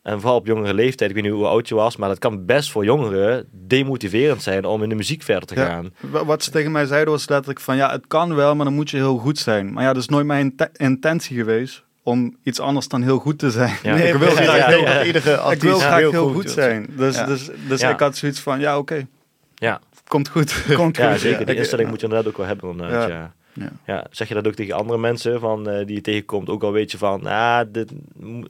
En 0.07 0.21
vooral 0.21 0.39
op 0.39 0.47
jongere 0.47 0.75
leeftijd, 0.75 1.11
ik 1.11 1.17
weet 1.17 1.25
niet 1.25 1.35
hoe 1.35 1.47
oud 1.47 1.69
je 1.69 1.75
was, 1.75 1.97
maar 1.97 2.09
dat 2.09 2.19
kan 2.19 2.45
best 2.47 2.71
voor 2.71 2.85
jongeren 2.85 3.47
demotiverend 3.53 4.43
zijn 4.43 4.65
om 4.65 4.83
in 4.83 4.89
de 4.89 4.95
muziek 4.95 5.23
verder 5.23 5.47
te 5.49 5.55
Ja. 5.55 5.67
gaan. 5.67 5.91
Wa- 6.01 6.25
Wat 6.25 6.43
ze 6.43 6.51
tegen 6.51 6.73
mij 6.73 6.87
zeiden 6.87 7.13
was 7.13 7.29
letterlijk 7.29 7.61
van 7.61 7.77
ja, 7.77 7.91
het 7.91 8.07
kan 8.07 8.35
wel, 8.35 8.55
maar 8.55 8.65
dan 8.65 8.75
moet 8.75 8.91
je 8.91 8.97
heel 8.97 9.19
goed 9.19 9.39
zijn. 9.39 9.73
Maar 9.73 9.83
ja, 9.83 9.93
dat 9.93 10.03
is 10.03 10.09
nooit 10.09 10.27
mijn 10.27 10.45
inte- 10.45 10.71
intentie 10.77 11.37
geweest 11.37 11.85
om 12.03 12.37
iets 12.43 12.61
anders 12.61 12.89
dan 12.89 13.03
heel 13.03 13.19
goed 13.19 13.39
te 13.39 13.51
zijn. 13.51 13.75
Ja. 13.83 13.95
Nee, 13.95 14.09
ik 14.13 14.15
wil 14.19 14.31
graag 14.31 14.57
Ja, 14.57 14.67
heel, 14.67 14.81
ja, 14.81 15.05
iedere 15.05 15.33
ik 15.33 15.39
artiest 15.39 15.63
wil 15.63 15.79
graag 15.79 15.99
heel, 16.11 16.33
goed 16.33 16.51
zijn. 16.51 16.87
Dus, 16.97 17.17
Ja. 17.17 17.27
dus, 17.27 17.49
dus 17.69 17.81
Ja. 17.81 17.91
ik 17.91 18.01
had 18.01 18.17
zoiets 18.17 18.41
van 18.41 18.61
ja, 18.61 18.79
oké, 18.79 19.07
Ja, 19.55 19.81
komt 20.07 20.29
goed. 20.29 20.65
Komt 20.75 20.97
ja 20.97 21.11
goed, 21.11 21.21
zeker. 21.21 21.47
Die 21.47 21.55
instelling 21.55 21.89
moet 21.89 22.01
je 22.01 22.07
inderdaad 22.07 22.29
ook 22.31 22.37
wel 22.39 22.47
hebben. 22.47 22.71
Inderdaad, 22.71 23.09
ja. 23.09 23.35
Ja. 23.53 23.71
Ja. 23.87 24.07
zeg 24.11 24.29
je 24.29 24.35
dat 24.35 24.47
ook 24.47 24.55
tegen 24.55 24.75
andere 24.75 24.99
mensen 24.99 25.41
van, 25.41 25.69
eh, 25.69 25.87
die 25.87 25.95
je 25.95 26.01
tegenkomt? 26.01 26.49
Ook 26.49 26.63
al 26.63 26.73
weet 26.73 26.91
je 26.91 26.99
van, 26.99 27.27
ah, 27.27 27.61
dit 27.69 27.93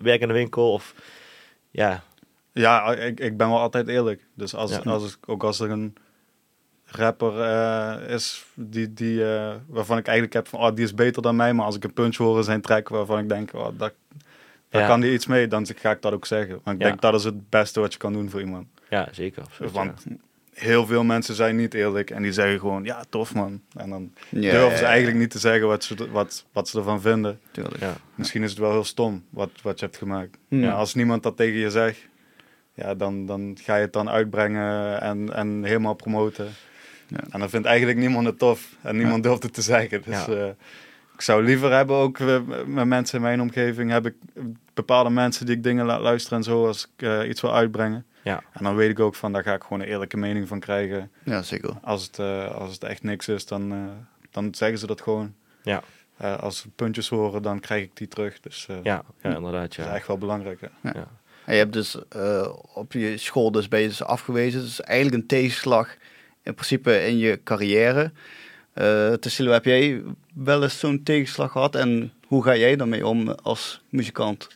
werk 0.03 0.21
in 0.21 0.29
de 0.29 0.35
winkel 0.35 0.73
of 0.73 0.95
ja, 1.77 2.03
Ja, 2.53 2.93
ik, 2.95 3.21
ik 3.21 3.37
ben 3.37 3.49
wel 3.49 3.59
altijd 3.61 3.89
eerlijk. 3.89 4.27
Dus 4.35 4.55
als, 4.55 4.71
Ja. 4.71 4.79
als, 4.91 5.17
ook 5.27 5.43
als 5.45 5.61
er 5.61 5.71
een 5.71 5.95
rapper 6.85 7.41
eh, 7.41 8.15
is 8.15 8.47
die, 8.55 8.93
die, 8.93 9.25
eh, 9.35 9.55
waarvan 9.67 9.99
ik 9.99 10.05
eigenlijk 10.07 10.35
heb 10.37 10.49
van, 10.49 10.61
oh, 10.61 10.75
die 10.75 10.85
is 10.85 10.95
beter 10.95 11.23
dan 11.23 11.37
mij. 11.37 11.53
Maar 11.53 11.65
als 11.67 11.77
ik 11.77 11.85
een 11.85 11.93
punch 11.93 12.17
hoor 12.17 12.37
in 12.37 12.45
zijn 12.45 12.61
track 12.61 12.89
waarvan 12.89 13.19
ik 13.19 13.29
denk, 13.29 13.51
oh, 13.55 13.69
daar, 13.79 13.93
daar 14.69 14.83
Ja. 14.83 14.87
kan 14.89 15.01
die 15.01 15.13
iets 15.13 15.27
mee, 15.27 15.49
dan 15.49 15.67
ga 15.77 15.91
ik 15.91 16.03
dat 16.03 16.13
ook 16.13 16.27
zeggen. 16.27 16.61
Want 16.65 16.77
ik 16.77 16.83
Ja. 16.83 16.89
denk 16.89 17.01
dat 17.01 17.15
is 17.15 17.25
het 17.25 17.51
beste 17.51 17.81
wat 17.81 17.93
je 17.93 17.99
kan 17.99 18.13
doen 18.13 18.31
voor 18.31 18.41
iemand. 18.41 18.67
ja 18.91 19.09
zeker. 19.13 19.43
absoluut, 19.43 19.73
Want 19.73 20.07
heel 20.57 20.87
veel 20.87 21.05
mensen 21.05 21.35
zijn 21.35 21.57
niet 21.57 21.75
eerlijk 21.75 22.11
en 22.11 22.23
die 22.23 22.33
zeggen 22.33 22.59
gewoon, 22.61 22.85
ja, 22.85 23.05
tof 23.09 23.35
man. 23.35 23.61
En 23.77 23.91
dan 23.91 24.13
Ja, 24.29 24.51
durven 24.51 24.77
ze 24.77 24.83
ja, 24.83 24.89
eigenlijk 24.89 25.19
niet 25.19 25.31
te 25.31 25.39
zeggen 25.39 25.67
wat 25.67 25.85
ze, 25.85 26.11
wat, 26.11 26.45
wat 26.53 26.69
ze 26.69 26.79
ervan 26.79 27.01
vinden. 27.01 27.41
tuurlijk. 27.51 27.81
ja. 27.81 27.95
Misschien 28.15 28.43
is 28.43 28.51
het 28.51 28.59
wel 28.59 28.71
heel 28.71 28.85
stom 28.85 29.25
wat, 29.31 29.51
wat 29.63 29.79
je 29.79 29.85
hebt 29.85 29.99
gemaakt. 29.99 30.37
Hmm. 30.49 30.63
Ja, 30.63 30.73
als 30.73 30.95
niemand 30.95 31.23
dat 31.23 31.37
tegen 31.37 31.59
je 31.59 31.71
zegt, 31.71 31.99
ja, 32.75 32.95
dan, 32.95 33.27
dan 33.27 33.59
ga 33.63 33.75
je 33.77 33.81
het 33.83 33.93
dan 33.93 34.09
uitbrengen 34.11 35.01
en, 35.01 35.35
en 35.35 35.65
helemaal 35.65 35.95
promoten. 35.95 36.49
Ja. 37.09 37.21
En 37.31 37.41
dan 37.41 37.51
vindt 37.51 37.67
eigenlijk 37.67 37.99
niemand 37.99 38.27
het 38.27 38.39
tof 38.39 38.69
en 38.83 38.97
niemand 38.97 39.23
durft 39.23 39.43
het 39.43 39.55
te 39.55 39.63
zeggen. 39.63 40.03
Dus 40.05 40.25
Ja. 40.27 40.33
eh, 40.35 40.49
ik 41.15 41.21
zou 41.23 41.45
liever 41.45 41.73
hebben, 41.73 41.97
ook 41.97 42.19
eh, 42.19 42.41
met 42.67 42.87
mensen 42.87 43.17
in 43.17 43.23
mijn 43.23 43.41
omgeving, 43.41 43.91
heb 43.91 44.07
ik 44.07 44.15
bepaalde 44.75 45.11
mensen 45.11 45.47
die 45.47 45.57
ik 45.57 45.63
dingen 45.63 45.87
laat 45.87 46.01
luisteren 46.01 46.39
en 46.39 46.45
zo 46.45 46.67
als 46.67 46.89
ik 46.97 47.07
eh, 47.07 47.29
iets 47.29 47.41
wil 47.41 47.55
uitbrengen. 47.55 48.05
Ja. 48.27 48.43
En 48.53 48.65
dan 48.65 48.77
weet 48.77 48.91
ik 48.91 49.01
ook 49.01 49.15
van, 49.15 49.33
daar 49.33 49.43
ga 49.43 49.55
ik 49.55 49.63
gewoon 49.63 49.81
een 49.81 49.87
eerlijke 49.89 50.17
mening 50.17 50.49
van 50.49 50.61
krijgen. 50.61 51.11
Ja, 51.25 51.43
zeker. 51.43 51.71
Als 51.83 52.05
het, 52.07 52.19
eh, 52.19 52.55
als 52.55 52.73
het 52.73 52.85
echt 52.85 53.03
niks 53.03 53.29
is, 53.29 53.47
dan, 53.47 53.73
eh, 53.73 53.79
dan 54.31 54.55
zeggen 54.55 54.79
ze 54.79 54.87
dat 54.87 55.01
gewoon. 55.01 55.35
Ja. 55.63 55.83
Eh, 56.17 56.39
als 56.39 56.59
ze 56.59 56.69
puntjes 56.69 57.09
horen, 57.09 57.43
dan 57.43 57.61
krijg 57.61 57.83
ik 57.83 57.91
die 57.97 58.09
terug. 58.09 58.41
Dus 58.41 58.67
eh, 58.69 58.77
Ja, 58.83 59.03
ja, 59.23 59.35
inderdaad. 59.37 59.61
dat 59.61 59.79
is 59.79 59.85
Ja. 59.85 59.95
echt 59.95 60.07
wel 60.07 60.19
belangrijk. 60.19 60.61
hè. 60.61 60.91
En 61.45 61.53
je 61.55 61.59
hebt 61.61 61.73
dus 61.73 61.99
eh, 62.09 62.49
op 62.75 62.93
je 62.93 63.17
school 63.17 63.51
dus 63.51 63.69
ben 63.69 63.81
je 63.81 63.89
dus 63.89 64.03
afgewezen. 64.03 64.61
Dus 64.61 64.81
eigenlijk 64.81 65.23
een 65.23 65.29
tegenslag 65.29 65.97
in 66.43 66.55
principe 66.55 67.07
in 67.07 67.17
je 67.19 67.41
carrière. 67.45 68.13
Eh 68.73 69.13
Tassilo, 69.13 69.53
heb 69.53 69.65
jij 69.65 70.03
wel 70.35 70.63
eens 70.63 70.79
zo'n 70.79 71.03
tegenslag 71.03 71.53
gehad? 71.53 71.75
En 71.75 72.13
hoe 72.27 72.43
ga 72.43 72.57
jij 72.57 72.77
daarmee 72.77 73.07
om 73.07 73.29
als 73.29 73.83
muzikant? 73.89 74.49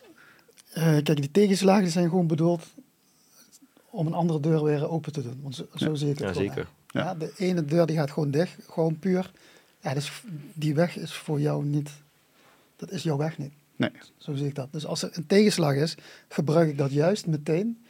Eh, 0.73 0.83
kijk, 1.03 1.17
die 1.21 1.31
tegenslagen 1.31 1.83
die 1.83 1.93
zijn 1.93 2.09
gewoon 2.09 2.27
bedoeld 2.27 2.67
om 3.91 4.07
een 4.07 4.15
andere 4.15 4.41
deur 4.41 4.63
weer 4.65 4.89
open 4.89 5.13
te 5.13 5.23
doen. 5.23 5.39
Want 5.43 5.55
zo, 5.55 5.67
zo 5.75 5.95
zie 5.95 6.11
ik 6.11 6.19
het 6.19 6.27
Ja, 6.29 6.33
gewoon, 6.33 6.49
zeker. 6.49 6.69
Ja, 6.87 7.15
de 7.15 7.33
ene 7.37 7.65
deur 7.65 7.87
die 7.87 7.97
gaat 7.97 8.11
gewoon 8.11 8.31
dicht, 8.31 8.57
gewoon 8.71 8.99
puur. 8.99 9.31
Ja, 9.81 9.95
dus 9.95 10.23
die 10.55 10.75
weg 10.75 10.97
is 10.97 11.13
voor 11.13 11.41
jou 11.41 11.65
niet, 11.65 11.91
dat 12.77 12.91
is 12.91 13.03
jouw 13.03 13.17
weg 13.17 13.39
niet. 13.39 13.53
Nee. 13.77 13.91
Zo 14.17 14.35
zie 14.35 14.47
ik 14.47 14.55
dat. 14.55 14.69
Dus 14.73 14.87
als 14.87 15.03
er 15.03 15.11
een 15.13 15.27
tegenslag 15.27 15.75
is, 15.75 15.97
gebruik 16.29 16.69
ik 16.69 16.79
dat 16.79 16.93
juist 16.93 17.27
meteen 17.27 17.85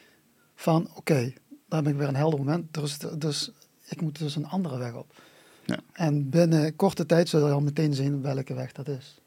van, 0.55 0.89
oké, 0.95 1.33
daar 1.69 1.81
ben 1.83 1.91
ik 1.91 1.97
weer 1.97 2.07
een 2.07 2.15
helder 2.15 2.39
moment. 2.39 2.73
Dus, 2.73 2.97
dus 2.97 3.51
ik 3.85 4.01
moet 4.01 4.19
dus 4.19 4.35
een 4.35 4.47
andere 4.47 4.77
weg 4.77 4.93
op. 4.93 5.13
Ja. 5.65 5.77
En 5.93 6.29
binnen 6.29 6.75
korte 6.75 7.05
tijd 7.05 7.29
zul 7.29 7.47
je 7.47 7.53
al 7.53 7.61
meteen 7.61 7.93
zien 7.93 8.21
welke 8.21 8.53
weg 8.53 8.71
dat 8.71 8.87
is. 8.87 9.19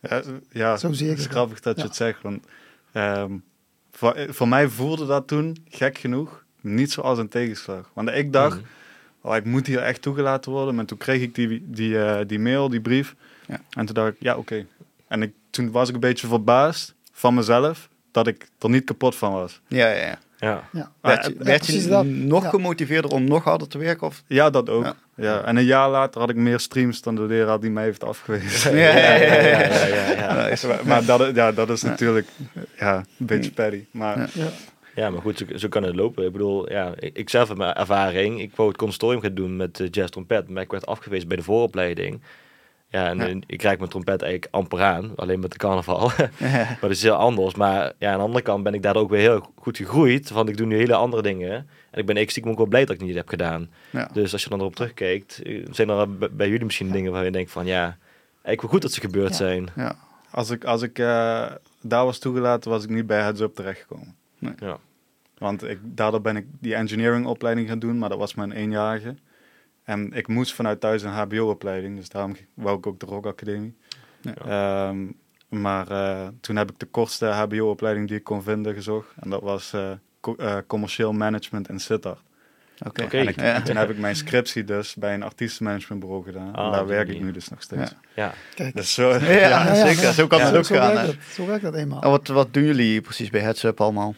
Ja, 0.00 0.22
ja 0.50 0.76
Zo 0.76 0.92
zie 0.92 1.06
ik 1.06 1.10
het 1.16 1.20
is 1.20 1.26
grappig 1.26 1.60
dat 1.60 1.76
je 1.76 1.82
Ja. 1.82 1.86
het 1.88 1.96
zegt. 1.96 2.22
Want 2.22 2.44
ehm, 2.92 3.36
voor, 3.96 4.26
voor 4.28 4.48
mij 4.48 4.68
voelde 4.68 5.06
dat 5.06 5.26
toen, 5.28 5.56
gek 5.68 5.98
genoeg, 5.98 6.44
niet 6.60 6.92
zoals 6.92 7.18
een 7.18 7.28
tegenslag. 7.28 7.90
Want 7.92 8.08
ik 8.10 8.32
dacht, 8.32 8.56
Mhm. 8.56 8.64
oh, 9.20 9.36
ik 9.36 9.44
moet 9.44 9.66
hier 9.66 9.78
echt 9.82 10.02
toegelaten 10.02 10.52
worden. 10.52 10.74
Maar 10.74 10.84
toen 10.84 10.98
kreeg 10.98 11.20
ik 11.22 11.34
die, 11.34 11.62
die, 11.70 11.98
eh, 12.04 12.26
die 12.26 12.38
mail, 12.38 12.68
die 12.68 12.80
brief. 12.80 13.14
Ja. 13.46 13.60
En 13.70 13.86
toen 13.86 13.94
dacht 13.94 14.08
ik, 14.08 14.16
ja, 14.18 14.36
oké. 14.36 14.66
En 15.08 15.22
ik, 15.22 15.32
toen 15.50 15.70
was 15.70 15.88
ik 15.88 15.94
een 15.94 16.00
beetje 16.00 16.26
verbaasd 16.26 16.94
van 17.12 17.34
mezelf 17.34 17.88
dat 18.10 18.26
ik 18.26 18.48
er 18.58 18.70
niet 18.70 18.84
kapot 18.84 19.14
van 19.16 19.32
was. 19.32 19.60
Ja, 19.68 19.88
ja, 19.88 20.06
ja. 20.06 20.18
Ja. 20.38 20.62
Ja. 20.72 20.90
Werd, 21.00 21.24
Ja, 21.24 21.30
je- 21.38 21.44
werd 21.44 21.66
je 21.66 21.72
precies 21.72 21.88
dat. 21.88 22.04
nog 22.04 22.42
Ja. 22.42 22.48
gemotiveerder 22.48 23.10
om 23.10 23.24
nog 23.24 23.44
harder 23.44 23.68
te 23.68 23.78
werken? 23.78 24.06
Of? 24.06 24.22
Ja, 24.26 24.50
dat 24.50 24.68
ook. 24.70 24.84
Ja. 24.84 24.94
Ja. 25.16 25.42
En 25.44 25.56
een 25.56 25.64
jaar 25.64 25.90
later 25.90 26.20
had 26.20 26.30
ik 26.30 26.36
meer 26.36 26.60
streams 26.60 27.02
dan 27.02 27.14
de 27.14 27.22
leraar 27.22 27.60
die 27.60 27.70
mij 27.70 27.84
heeft 27.84 28.04
afgewezen. 28.04 28.76
Ja, 28.76 28.96
ja, 28.96 29.14
ja, 29.14 29.32
ja, 29.34 29.40
ja, 29.40 29.86
ja, 29.86 29.86
ja. 29.86 30.14
Ja, 30.16 30.46
is- 30.54 30.64
maar 30.84 31.04
dat, 31.04 31.34
ja, 31.34 31.52
dat 31.52 31.70
is 31.70 31.82
natuurlijk 31.82 32.26
ja, 32.78 32.96
een 33.18 33.26
beetje 33.26 33.50
petty. 33.50 33.84
Maar 33.90 34.18
Ja. 34.18 34.26
Ja. 34.32 34.46
Ja, 34.94 35.10
maar 35.10 35.20
goed, 35.20 35.38
zo, 35.38 35.44
zo 35.56 35.68
kan 35.68 35.82
het 35.82 35.94
lopen. 35.94 36.24
Ik 36.26 36.32
bedoel, 36.32 36.70
ja, 36.70 36.92
ik, 36.98 37.16
ik 37.16 37.30
zelf 37.30 37.48
heb 37.48 37.56
mijn 37.56 37.74
ervaring. 37.74 38.40
Ik 38.40 38.52
wou 38.56 38.68
het 38.68 38.76
consortium 38.78 39.20
gaan 39.20 39.34
doen 39.34 39.56
met 39.56 39.78
uh, 39.78 39.88
jazz 39.90 40.10
trompet, 40.10 40.48
maar 40.48 40.62
ik 40.62 40.70
werd 40.70 40.86
afgewezen 40.86 41.28
bij 41.28 41.36
de 41.36 41.42
vooropleiding. 41.42 42.20
Ja, 42.94 43.08
en 43.08 43.18
Ja. 43.18 43.40
ik 43.46 43.58
krijg 43.58 43.78
mijn 43.78 43.90
trompet 43.90 44.22
eigenlijk 44.22 44.54
amper 44.54 44.82
aan, 44.82 45.12
alleen 45.16 45.40
met 45.40 45.50
de 45.50 45.56
carnaval. 45.58 46.10
Maar 46.40 46.78
dat 46.80 46.90
is 46.90 47.02
heel 47.02 47.14
anders. 47.14 47.54
Maar 47.54 47.92
ja, 47.98 48.10
aan 48.12 48.18
de 48.18 48.24
andere 48.24 48.42
kant 48.44 48.62
ben 48.62 48.74
ik 48.74 48.82
daar 48.82 48.96
ook 48.96 49.10
weer 49.10 49.20
heel 49.20 49.52
goed 49.56 49.76
gegroeid, 49.76 50.30
want 50.30 50.48
ik 50.48 50.56
doe 50.56 50.66
nu 50.66 50.76
hele 50.76 50.94
andere 50.94 51.22
dingen. 51.22 51.68
En 51.90 52.00
ik 52.00 52.06
ben 52.06 52.16
ik 52.16 52.30
stiekem 52.30 52.50
ook 52.52 52.56
wel 52.58 52.66
blij 52.66 52.80
dat 52.84 52.90
ik 52.94 52.98
het 52.98 53.06
niet 53.06 53.16
heb 53.16 53.28
gedaan. 53.28 53.70
Ja. 53.90 54.08
Dus 54.12 54.32
als 54.32 54.42
je 54.42 54.48
dan 54.48 54.58
erop 54.60 54.76
terugkijkt, 54.76 55.42
eh, 55.42 55.66
zijn 55.70 55.88
er 55.88 56.08
bij 56.36 56.48
jullie 56.48 56.64
misschien 56.64 56.90
dingen 56.90 57.12
waar 57.12 57.24
je 57.24 57.30
denkt 57.30 57.50
van, 57.50 57.66
ja, 57.66 57.82
eigenlijk 58.32 58.60
wel 58.60 58.70
goed 58.70 58.82
dat 58.82 58.92
ze 58.92 59.00
gebeurd 59.00 59.34
zijn. 59.34 59.68
Ja. 59.76 59.96
als 60.30 60.50
ik, 60.50 60.64
als 60.64 60.82
ik 60.82 60.98
eh, 60.98 61.50
daar 61.80 62.04
was 62.04 62.18
toegelaten, 62.18 62.70
was 62.70 62.84
ik 62.84 62.90
niet 62.90 63.06
bij 63.06 63.20
Heads 63.20 63.40
Up 63.40 63.54
terechtgekomen. 63.54 64.14
Ja. 64.38 64.78
Want 65.38 65.62
ik, 65.62 65.78
daardoor 65.82 66.20
ben 66.20 66.36
ik 66.36 66.44
die 66.60 66.74
engineering 66.74 67.26
opleiding 67.26 67.68
gaan 67.68 67.78
doen, 67.78 67.98
maar 67.98 68.08
dat 68.08 68.18
was 68.18 68.34
mijn 68.34 68.52
eenjarige. 68.52 69.14
En 69.84 70.12
ik 70.12 70.28
moest 70.28 70.54
vanuit 70.54 70.80
thuis 70.80 71.02
een 71.02 71.10
hbo-opleiding, 71.12 71.96
dus 71.96 72.08
daarom 72.08 72.36
wou 72.54 72.78
ik 72.78 72.86
ook 72.86 73.00
de 73.00 73.06
Rock 73.06 73.26
Academie. 73.26 73.76
Ja. 74.20 74.34
Ehm, 74.88 75.06
maar 75.48 75.90
eh, 75.90 76.28
toen 76.40 76.56
heb 76.56 76.70
ik 76.70 76.78
de 76.78 76.86
kortste 76.86 77.26
hbo-opleiding 77.26 78.08
die 78.08 78.16
ik 78.16 78.24
kon 78.24 78.42
vinden 78.42 78.74
gezocht. 78.74 79.08
En 79.20 79.30
dat 79.30 79.42
was 79.42 79.72
eh, 79.72 79.90
co- 80.20 80.34
eh, 80.36 80.56
commercieel 80.66 81.12
management 81.12 81.68
in 81.68 81.80
Sittard. 81.80 82.18
Oké. 82.86 83.02
En 83.02 83.28
ik- 83.28 83.40
Ja. 83.40 83.60
toen 83.62 83.76
heb 83.76 83.90
ik 83.90 83.98
mijn 83.98 84.16
scriptie 84.16 84.64
dus 84.64 84.94
bij 84.94 85.14
een 85.14 85.22
artiestenmanagementbureau 85.22 86.24
gedaan. 86.24 86.54
Ah, 86.54 86.64
en 86.64 86.70
daar 86.72 86.80
op 86.80 86.86
die 86.86 86.96
werk 86.96 87.08
ik 87.08 87.20
nu 87.20 87.30
dus 87.32 87.48
nog 87.48 87.62
steeds. 87.62 87.90
Ja. 87.90 87.96
Ja. 88.24 88.32
Kijk, 88.54 88.76
Dus 88.76 88.94
zo, 88.94 89.08
Ja, 89.14 89.18
ja, 89.48 89.74
zeker. 89.74 90.02
ja. 90.02 90.12
Zo 90.12 90.26
kan 90.26 90.38
Ja. 90.38 90.44
het 90.46 90.56
ook 90.56 90.64
zo, 90.64 90.74
gaan. 90.74 90.92
werkt 90.94 91.00
hè. 91.00 91.06
het, 91.12 91.34
zo 91.34 91.46
werkt 91.46 91.62
dat 91.62 91.74
eenmaal. 91.74 92.02
En 92.02 92.10
wat, 92.10 92.26
wat 92.28 92.54
doen 92.54 92.62
jullie 92.64 93.00
precies 93.00 93.30
bij 93.30 93.40
Heads 93.40 93.62
Up 93.64 93.80
allemaal? 93.80 94.14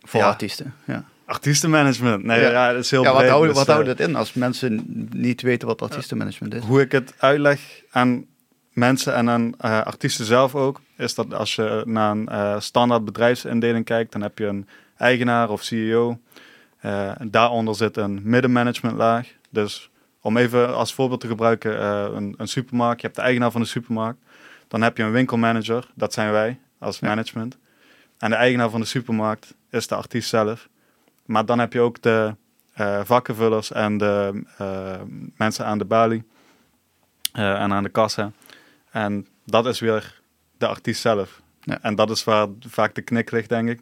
Voor 0.00 0.20
Ja. 0.20 0.26
artiesten. 0.26 0.74
Ja. 0.84 1.04
Artiestenmanagement. 1.26 2.24
Nee, 2.24 2.40
Ja. 2.40 2.50
ja. 2.50 2.72
dat 2.72 2.84
is 2.84 2.90
heel 2.90 3.02
Ja, 3.02 3.12
wat 3.12 3.28
houdt 3.28 3.46
Dus, 3.46 3.56
wat 3.56 3.66
eh, 3.68 3.72
houdt 3.74 3.88
het 3.88 4.00
in 4.00 4.16
als 4.16 4.32
mensen 4.32 4.82
niet 5.12 5.42
weten 5.42 5.68
wat 5.68 5.82
artiestenmanagement 5.82 6.54
is? 6.54 6.62
hoe 6.62 6.80
ik 6.80 6.92
het 6.92 7.14
uitleg 7.18 7.60
aan 7.90 8.24
mensen 8.72 9.14
en 9.14 9.28
aan 9.30 9.54
eh, 9.58 9.80
artiesten 9.82 10.24
zelf 10.24 10.54
ook, 10.54 10.80
is 10.96 11.14
dat 11.14 11.34
als 11.34 11.54
je 11.54 11.82
naar 11.86 12.10
een 12.10 12.28
eh, 12.28 12.60
standaard 12.60 13.04
bedrijfsindeling 13.04 13.84
kijkt, 13.84 14.12
dan 14.12 14.22
heb 14.22 14.38
je 14.38 14.46
een 14.46 14.68
eigenaar 14.96 15.50
of 15.50 15.62
CEO. 15.62 16.18
Daaronder 17.22 17.74
zit 17.74 17.96
een 17.96 18.20
middenmanagementlaag. 18.24 19.28
Dus 19.50 19.90
om 20.20 20.36
even 20.36 20.74
als 20.76 20.94
voorbeeld 20.94 21.20
te 21.20 21.26
gebruiken, 21.26 21.84
een, 22.16 22.34
een 22.36 22.48
supermarkt. 22.48 23.00
Je 23.00 23.06
hebt 23.06 23.18
de 23.18 23.22
eigenaar 23.24 23.50
van 23.50 23.60
de 23.60 23.66
supermarkt. 23.66 24.18
Dan 24.68 24.82
heb 24.82 24.96
je 24.96 25.02
een 25.02 25.12
winkelmanager, 25.12 25.88
dat 25.94 26.12
zijn 26.12 26.32
wij 26.32 26.58
als 26.78 26.98
Ja. 26.98 27.08
management. 27.08 27.56
En 28.18 28.30
de 28.30 28.36
eigenaar 28.36 28.70
van 28.70 28.80
de 28.80 28.86
supermarkt 28.86 29.54
is 29.70 29.86
de 29.86 29.94
artiest 29.94 30.28
zelf. 30.28 30.68
Maar 31.24 31.46
dan 31.46 31.58
heb 31.58 31.72
je 31.72 31.80
ook 31.80 32.02
de 32.02 32.34
eh, 32.74 33.00
vakkenvullers 33.04 33.72
en 33.72 33.98
de 33.98 34.42
eh, 34.58 35.00
mensen 35.36 35.66
aan 35.66 35.78
de 35.78 35.84
balie 35.84 36.24
eh, 37.32 37.62
en 37.62 37.72
aan 37.72 37.82
de 37.82 37.88
kassa. 37.88 38.32
En 38.90 39.26
dat 39.44 39.66
is 39.66 39.80
weer 39.80 40.20
de 40.58 40.66
artiest 40.66 41.00
zelf. 41.00 41.42
Ja. 41.60 41.78
En 41.82 41.94
dat 41.94 42.10
is 42.10 42.24
waar 42.24 42.48
vaak 42.60 42.94
de 42.94 43.02
knik 43.02 43.30
ligt, 43.30 43.48
denk 43.48 43.68
ik. 43.68 43.80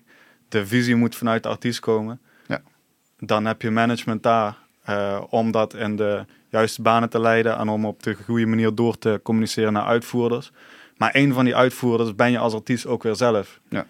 De 0.49 0.66
visie 0.66 0.94
moet 0.94 1.16
vanuit 1.16 1.42
de 1.42 1.49
artiest 1.49 1.80
komen. 1.80 2.20
Ja. 2.46 2.62
Dan 3.18 3.44
heb 3.44 3.62
je 3.62 3.70
management 3.70 4.22
daar 4.22 4.56
om 5.28 5.50
dat 5.50 5.75
in 5.75 5.96
de 5.96 6.25
juiste 6.49 6.82
banen 6.82 7.11
te 7.11 7.20
leiden 7.20 7.58
en 7.58 7.68
om 7.68 7.87
op 7.87 8.02
de 8.02 8.14
goede 8.14 8.46
manier 8.46 8.75
door 8.75 8.99
te 8.99 9.20
communiceren 9.22 9.72
naar 9.72 9.84
uitvoerders. 9.84 10.52
Maar 10.96 11.11
een 11.14 11.32
van 11.32 11.44
die 11.44 11.56
uitvoerders 11.56 12.14
ben 12.14 12.30
je 12.30 12.38
als 12.38 12.54
artiest 12.54 12.87
ook 12.87 13.02
weer 13.02 13.14
zelf. 13.16 13.61
Ja. 13.68 13.87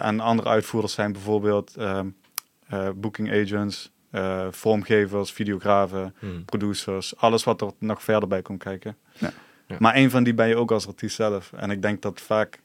En 0.00 0.20
andere 0.20 0.48
uitvoerders 0.48 0.92
zijn 0.92 1.12
bijvoorbeeld 1.12 1.76
ehm, 1.76 2.06
eh, 2.74 2.88
booking 2.94 3.32
agents, 3.42 3.92
eh, 4.10 4.46
vormgevers, 4.50 5.32
videografen, 5.32 6.14
Hmm. 6.18 6.44
producers, 6.44 7.16
alles 7.16 7.44
wat 7.44 7.60
er 7.60 7.70
nog 7.78 8.02
verder 8.02 8.28
bij 8.28 8.42
komt 8.42 8.62
kijken. 8.62 8.96
Ja. 9.12 9.32
Ja. 9.66 9.76
Maar 9.78 9.96
een 9.96 10.10
van 10.10 10.24
die 10.24 10.34
ben 10.34 10.48
je 10.48 10.56
ook 10.56 10.70
als 10.70 10.86
artiest 10.86 11.16
zelf. 11.16 11.52
En 11.56 11.70
ik 11.70 11.82
denk 11.82 12.02
dat 12.02 12.20
vaak 12.20 12.60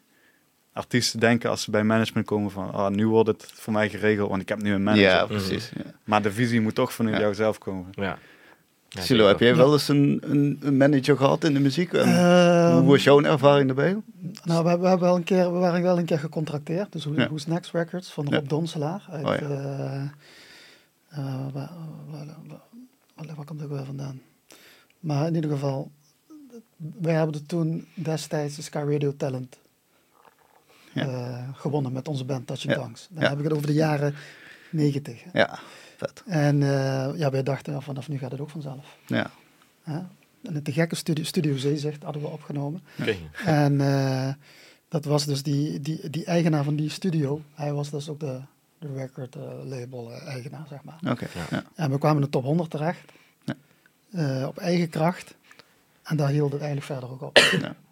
artiesten 0.74 1.20
denken 1.20 1.50
als 1.50 1.62
ze 1.62 1.72
bij 1.72 1.84
management 1.84 2.28
komen 2.28 2.52
van, 2.52 2.72
ah, 2.74 2.90
nu 2.90 3.08
wordt 3.08 3.28
het 3.28 3.52
voor 3.56 3.74
mij 3.74 3.90
geregeld, 3.90 4.30
want 4.30 4.42
ik 4.42 4.50
heb 4.50 4.62
nu 4.62 4.74
een 4.74 4.84
manager. 4.84 5.10
Ja, 5.10 5.26
precies. 5.26 5.72
Ja. 5.76 5.92
Maar 6.04 6.22
de 6.22 6.32
visie 6.32 6.62
moet 6.62 6.76
toch 6.76 6.94
vanuit 6.94 7.16
Ja. 7.16 7.22
jou 7.22 7.34
zelf 7.34 7.58
komen. 7.58 7.88
Ja. 7.92 8.18
Ja, 8.90 9.02
Silo, 9.02 9.28
heb 9.28 9.40
jij 9.40 9.56
wel 9.56 9.74
eens 9.74 9.88
een, 9.88 10.22
een, 10.26 10.60
een 10.62 10.78
manager 10.78 11.18
gehad 11.18 11.44
in 11.44 11.54
de 11.54 11.60
muziek? 11.60 11.94
En 11.94 12.08
Ehm, 12.08 12.78
hoe 12.78 12.88
was 12.90 13.04
jouw 13.04 13.22
ervaring 13.22 13.66
daarbij? 13.68 13.92
Nou, 14.44 14.64
we, 14.64 14.70
hebben- 14.70 14.80
we, 14.82 14.88
hebben 14.88 15.08
wel 15.08 15.16
een 15.16 15.24
keer, 15.24 15.54
we 15.54 15.60
waren 15.60 15.82
wel 15.82 15.98
een 15.98 16.06
keer 16.06 16.20
gecontracteerd. 16.20 16.92
Dus 16.92 17.04
Ja. 17.04 17.12
Who's 17.28 17.46
Next 17.46 17.72
Records 17.72 18.12
van 18.12 18.26
Ja. 18.30 18.36
Rob 18.36 18.50
Donselaar. 18.50 19.06
Uit, 19.10 19.26
Oh 19.26 19.36
ja. 19.36 19.40
eh, 19.40 20.02
eh, 21.10 21.46
waar, 21.54 21.72
waar, 22.10 22.26
waar- 22.26 22.60
waar- 23.16 23.36
waar 23.36 23.46
komt 23.46 23.62
weer 23.68 23.86
vandaan? 23.86 24.22
Maar 25.00 25.28
in 25.28 25.36
ieder 25.36 25.50
geval, 25.52 25.92
wij 26.78 27.14
hebben 27.14 27.46
toen 27.46 27.88
destijds 27.94 28.56
de 28.56 28.62
Sky 28.62 28.78
Radio 28.88 29.14
Talent 29.18 29.58
Ja. 30.94 31.06
eh, 31.08 31.48
gewonnen 31.54 31.92
met 31.92 32.08
onze 32.08 32.26
band 32.26 32.48
Touching 32.48 32.74
Ja. 32.74 32.80
Tongues. 32.80 33.08
Dan 33.10 33.24
Ja. 33.24 33.30
heb 33.30 33.38
ik 33.38 33.44
het 33.44 33.54
over 33.54 33.68
de 33.68 33.74
jaren 33.74 34.16
negentig. 34.72 35.24
Ja, 35.34 35.60
vet. 36.00 36.24
En 36.26 36.64
eh, 36.64 37.10
ja, 37.18 37.30
wij 37.32 37.44
dachten, 37.44 37.74
ja, 37.74 37.80
vanaf 37.80 38.08
nu 38.10 38.18
gaat 38.18 38.32
het 38.32 38.40
ook 38.42 38.50
vanzelf. 38.50 38.98
Ja, 39.06 39.32
Hè? 39.84 40.00
En 40.44 40.54
het 40.56 40.66
te 40.66 40.72
gekke 40.72 40.96
studio, 40.96 41.24
studio 41.24 41.58
Zeezicht 41.58 42.04
hadden 42.04 42.22
we 42.22 42.28
opgenomen. 42.28 42.82
Oké. 43.00 43.16
En 43.46 43.82
eh, 43.82 44.34
dat 44.88 45.06
was 45.06 45.26
dus 45.26 45.44
die, 45.44 45.82
die, 45.82 46.10
die 46.10 46.26
eigenaar 46.26 46.64
van 46.64 46.76
die 46.76 46.90
studio. 46.90 47.42
Hij 47.54 47.74
was 47.74 47.90
dus 47.90 48.10
ook 48.10 48.20
de, 48.20 48.40
de 48.80 48.88
record 48.96 49.36
eh, 49.36 49.42
label 49.66 50.12
eigenaar, 50.14 50.66
zeg 50.70 50.80
maar. 50.84 51.00
oké. 51.12 51.28
Ja. 51.36 51.46
Ja. 51.58 51.64
En 51.76 51.92
we 51.92 51.98
kwamen 51.98 52.18
in 52.18 52.24
de 52.24 52.30
top 52.30 52.44
100 52.44 52.70
terecht. 52.70 53.12
Ja. 53.44 53.56
Eh, 54.42 54.48
op 54.48 54.58
eigen 54.58 54.90
kracht. 54.90 55.36
En 56.04 56.18
daar 56.18 56.30
hield 56.30 56.52
het 56.52 56.62
eigenlijk 56.62 56.92
verder 56.92 57.12
ook 57.12 57.22
op. 57.22 57.38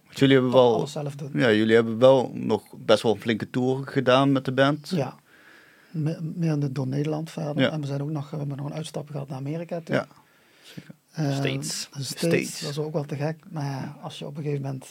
Want 0.05 0.19
jullie 0.19 0.33
hebben 0.35 0.51
wel, 0.53 0.75
Alles 0.75 0.91
zelf 0.91 1.15
doen. 1.15 1.31
ja, 1.33 1.51
jullie 1.51 1.75
hebben 1.75 1.97
wel 1.97 2.31
nog 2.33 2.63
best 2.77 3.03
wel 3.03 3.13
een 3.13 3.21
flinke 3.21 3.49
tour 3.49 3.87
gedaan 3.87 4.31
met 4.31 4.45
de 4.45 4.51
band. 4.51 4.89
Ja. 4.89 5.15
Me- 6.03 6.19
meer 6.21 6.51
in 6.51 6.59
de- 6.59 6.71
door 6.71 6.87
Nederland 6.87 7.31
verder. 7.31 7.63
Ja. 7.63 7.71
En 7.71 7.81
we 7.81 7.87
zijn 7.87 8.01
ook 8.01 8.09
nog, 8.09 8.29
we 8.29 8.37
hebben 8.37 8.57
nog 8.57 8.65
een 8.65 8.73
uitstapje 8.73 9.11
gehad 9.11 9.27
naar 9.27 9.37
Amerika 9.37 9.81
toe. 9.83 9.95
Ja. 9.95 10.07
Eh, 11.11 11.31
States. 11.35 11.89
de 11.93 12.03
States. 12.03 12.07
States. 12.17 12.59
Dat 12.59 12.69
is 12.69 12.77
ook 12.77 12.93
wel 12.93 13.03
te 13.03 13.15
gek. 13.15 13.37
Maar 13.49 13.65
ja, 13.65 13.97
als 14.01 14.19
je 14.19 14.25
op 14.25 14.37
een 14.37 14.43
gegeven 14.43 14.63
moment 14.63 14.85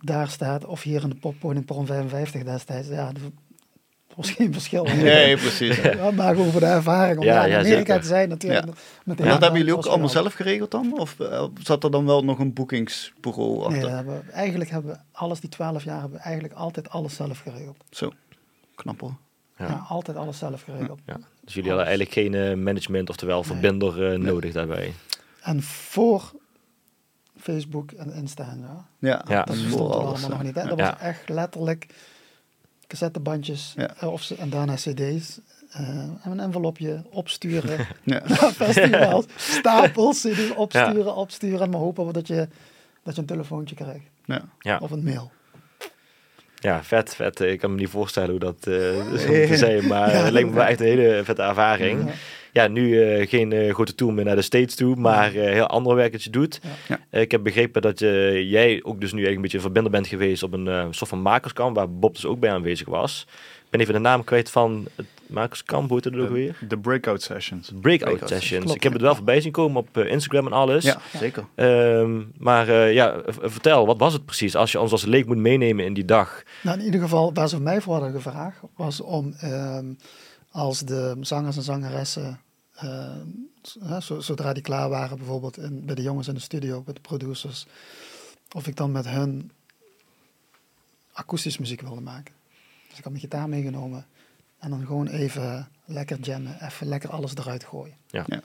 daar 0.00 0.28
staat, 0.28 0.64
of 0.64 0.82
hier 0.82 1.02
in 1.02 1.08
de 1.08 1.14
poppodium 1.14 1.64
Porn 1.64 1.86
55 1.86 2.42
destijds, 2.44 2.88
ja, 2.88 3.08
er 3.08 3.20
was 4.16 4.30
geen 4.36 4.52
verschil. 4.52 4.84
Nee, 4.84 5.36
precies. 5.36 5.76
Ja, 5.82 6.10
maar 6.10 6.36
over 6.36 6.60
de 6.60 6.66
ervaring 6.66 7.18
om 7.18 7.24
Ja, 7.24 7.34
daar 7.34 7.48
in 7.48 7.56
Amerika 7.56 7.98
te 7.98 8.06
zijn 8.06 8.28
natuurlijk. 8.28 8.66
Ja. 8.66 8.72
Met 9.04 9.16
de 9.16 9.22
dat 9.22 9.32
hele 9.32 9.38
hebben 9.44 9.58
jullie 9.58 9.76
ook 9.76 9.86
allemaal 9.86 10.08
zelf 10.08 10.34
geregeld 10.34 10.70
dan? 10.70 10.98
Of 10.98 11.20
eh, 11.20 11.44
zat 11.62 11.84
er 11.84 11.90
dan 11.90 12.06
wel 12.06 12.24
nog 12.24 12.38
een 12.38 12.52
boekingsbureau 12.52 13.58
Nee, 13.58 13.66
achter? 13.78 13.90
hebben 13.96 14.22
we- 14.26 14.30
eigenlijk 14.32 14.70
hebben 14.70 14.92
we 14.92 14.98
alles 15.12 15.40
die 15.40 15.50
12 15.50 15.84
jaar 15.84 16.00
hebben 16.00 16.18
we 16.18 16.24
eigenlijk 16.24 16.54
altijd 16.54 16.90
alles 16.90 17.14
zelf 17.14 17.38
geregeld. 17.38 17.76
Zo, 17.90 18.12
knap 18.82 19.00
hoor. 19.00 19.14
Ja. 19.58 19.66
Ja. 19.66 19.84
altijd 19.88 20.16
alles 20.16 20.38
zelf 20.38 20.62
geregeld. 20.62 21.00
Ja. 21.06 21.16
Dus 21.44 21.54
jullie 21.54 21.68
hadden 21.68 21.86
eigenlijk 21.88 22.16
geen 22.16 22.34
eh, 22.34 22.54
management, 22.56 23.08
oftewel 23.08 23.42
verbinder 23.42 24.12
eh, 24.12 24.18
nodig 24.18 24.52
daarbij. 24.52 24.92
En 25.40 25.62
voor 25.62 26.32
Facebook 27.40 27.90
en 27.92 28.12
Insta 28.12 28.44
Ja, 28.98 29.24
Ja. 29.28 29.42
dat 29.42 29.56
stond 29.56 29.70
voor 29.70 29.90
er 29.90 29.96
allemaal 30.06 30.28
nog 30.28 30.42
niet. 30.42 30.54
Hè? 30.54 30.66
Dat 30.68 30.78
Ja. 30.78 30.90
was 30.90 31.00
echt 31.00 31.28
letterlijk 31.28 31.86
cassettebandjes 32.86 33.72
Ja. 33.76 33.94
eh, 33.94 34.12
of, 34.12 34.22
ze- 34.22 34.34
en 34.36 34.50
daarna 34.50 34.74
cd's. 34.74 35.40
eh, 35.70 35.88
en 35.88 36.20
een 36.24 36.40
envelopje 36.40 37.02
opsturen 37.10 37.86
naar 38.04 38.52
festivals, 38.52 39.24
stapels 39.58 40.20
cd's 40.20 40.50
opsturen, 40.56 41.14
opsturen 41.14 41.60
en 41.60 41.70
maar 41.70 41.80
hopen 41.80 42.12
dat 42.12 42.26
je, 42.26 42.48
dat 43.02 43.14
je 43.14 43.20
een 43.20 43.26
telefoontje 43.26 43.74
krijgt 43.74 44.04
Ja. 44.24 44.42
Ja. 44.58 44.78
of 44.78 44.90
een 44.90 45.02
mail. 45.04 45.30
Ja, 46.60 46.82
vet, 46.84 47.14
vet. 47.14 47.40
Ik 47.40 47.58
kan 47.58 47.70
me 47.70 47.76
niet 47.76 47.88
voorstellen 47.88 48.30
hoe 48.30 48.38
dat 48.38 48.66
eh 48.66 49.12
is 49.12 49.24
om 49.26 49.46
te 49.46 49.56
zeggen, 49.56 49.88
maar 49.88 50.10
Ja. 50.14 50.22
het 50.22 50.32
lijkt 50.32 50.48
me 50.48 50.54
wel 50.54 50.64
echt 50.64 50.80
een 50.80 50.86
hele 50.86 51.20
vette 51.24 51.42
ervaring. 51.42 52.04
Ja. 52.06 52.12
Ja, 52.52 52.68
nu 52.68 53.02
eh, 53.02 53.28
geen 53.28 53.52
eh, 53.52 53.74
grote 53.74 53.94
tour 53.94 54.12
meer 54.14 54.24
naar 54.24 54.36
de 54.36 54.42
States 54.42 54.74
toe, 54.74 54.96
maar 54.96 55.34
eh, 55.34 55.52
heel 55.52 55.66
ander 55.66 55.94
werk 55.94 56.12
dat 56.12 56.22
je 56.22 56.30
doet. 56.30 56.60
Ja. 56.88 57.20
Ik 57.20 57.30
heb 57.30 57.42
begrepen 57.42 57.82
dat 57.82 57.98
je, 57.98 58.42
jij 58.48 58.80
ook 58.82 59.00
dus 59.00 59.12
nu 59.12 59.24
eigenlijk 59.24 59.36
een 59.36 59.42
beetje 59.42 59.56
een 59.56 59.62
verbinder 59.62 59.92
bent 59.92 60.06
geweest 60.06 60.42
op 60.42 60.52
een 60.52 60.94
soort 60.94 61.10
van 61.10 61.22
makerskamp, 61.22 61.76
waar 61.76 61.90
Bob 61.92 62.14
dus 62.14 62.26
ook 62.26 62.40
bij 62.40 62.50
aanwezig 62.50 62.88
was. 62.88 63.26
Ik 63.64 63.70
ben 63.70 63.80
even 63.80 63.94
de 63.94 64.00
naam 64.00 64.24
kwijt 64.24 64.50
van 64.50 64.86
het 64.94 65.06
makerskamp, 65.32 65.88
hoe 65.88 66.00
heet 66.02 66.12
het 66.14 66.22
ook 66.22 66.28
weer? 66.30 66.58
De 66.68 66.78
breakout 66.78 67.22
sessions. 67.22 67.72
Breakout, 67.80 68.08
Breakout, 68.08 68.28
Sessions. 68.28 68.60
klopt, 68.64 68.76
ik 68.76 68.82
heb 68.82 68.92
het 68.92 69.02
wel 69.02 69.14
voorbij 69.14 69.40
zien 69.40 69.52
komen 69.52 69.76
op 69.76 69.96
eh, 69.96 70.10
Instagram 70.10 70.46
en 70.46 70.52
alles. 70.52 70.84
ja, 70.84 71.00
zeker. 71.16 71.44
Ehm, 71.54 72.22
maar 72.38 72.68
eh, 72.68 72.92
ja, 72.92 73.20
v- 73.26 73.36
vertel, 73.40 73.86
wat 73.86 73.98
was 73.98 74.12
het 74.12 74.24
precies? 74.24 74.56
Als 74.56 74.72
je 74.72 74.80
ons 74.80 74.92
als 74.92 75.04
leek 75.04 75.26
moet 75.26 75.36
meenemen 75.36 75.84
in 75.84 75.94
die 75.94 76.04
dag. 76.04 76.42
Nou, 76.62 76.78
in 76.78 76.84
ieder 76.84 77.00
geval, 77.00 77.32
waar 77.34 77.48
ze 77.48 77.60
mij 77.60 77.80
voor 77.80 77.92
hadden 77.92 78.12
gevraagd, 78.12 78.60
was 78.76 79.00
om 79.00 79.32
ehm, 79.40 79.86
als 80.50 80.78
de 80.80 81.16
zangers 81.20 81.56
en 81.56 81.62
zangeressen, 81.62 82.40
ehm, 82.74 83.26
zodra 84.18 84.52
die 84.52 84.62
klaar 84.62 84.88
waren, 84.88 85.16
bijvoorbeeld 85.16 85.58
in, 85.58 85.82
bij 85.86 85.94
de 85.94 86.02
jongens 86.02 86.28
in 86.28 86.34
de 86.34 86.40
studio, 86.40 86.82
bij 86.82 86.94
de 86.94 87.00
producers, 87.00 87.66
of 88.54 88.66
ik 88.66 88.76
dan 88.76 88.92
met 88.92 89.08
hun 89.08 89.50
akoestisch 91.12 91.58
muziek 91.58 91.80
wilde 91.80 92.00
maken. 92.00 92.34
Dus 92.88 92.98
ik 92.98 93.04
had 93.04 93.12
mijn 93.12 93.24
gitaar 93.24 93.48
meegenomen 93.48 94.06
en 94.60 94.70
dan 94.70 94.86
gewoon 94.86 95.06
even 95.08 95.68
lekker 95.84 96.18
jammen, 96.20 96.56
even 96.62 96.86
lekker 96.86 97.10
alles 97.10 97.34
eruit 97.36 97.64
gooien. 97.64 97.94
Ja. 98.06 98.24
Ja. 98.26 98.40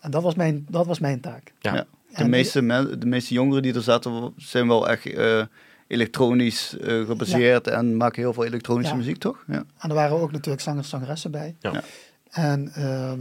En 0.00 0.10
dat 0.10 0.22
was 0.22 0.34
mijn, 0.34 0.66
dat 0.68 0.86
was 0.86 0.98
mijn 0.98 1.20
taak. 1.20 1.52
Ja. 1.58 1.74
Ja. 1.74 1.86
De, 2.16 2.28
meeste 2.28 2.62
men- 2.62 3.00
de 3.00 3.06
meeste 3.06 3.34
jongeren 3.34 3.62
die 3.62 3.74
er 3.74 3.82
zaten 3.82 4.32
zijn 4.36 4.68
wel 4.68 4.88
echt 4.88 5.06
eh, 5.06 5.42
elektronisch 5.86 6.76
eh, 6.78 7.04
gebaseerd 7.04 7.66
en 7.66 7.96
maken 7.96 8.22
heel 8.22 8.32
veel 8.32 8.44
elektronische 8.44 8.92
Ja. 8.92 8.98
muziek, 8.98 9.18
toch? 9.18 9.44
Ja. 9.46 9.64
En 9.78 9.88
er 9.88 9.94
waren 9.94 10.20
ook 10.20 10.32
natuurlijk 10.32 10.62
zangers 10.62 10.84
en 10.84 10.90
zangeressen 10.98 11.30
bij. 11.30 11.54
Ja. 11.60 11.72
Ja. 11.72 11.82
En 12.30 12.72
ehm, 12.74 13.18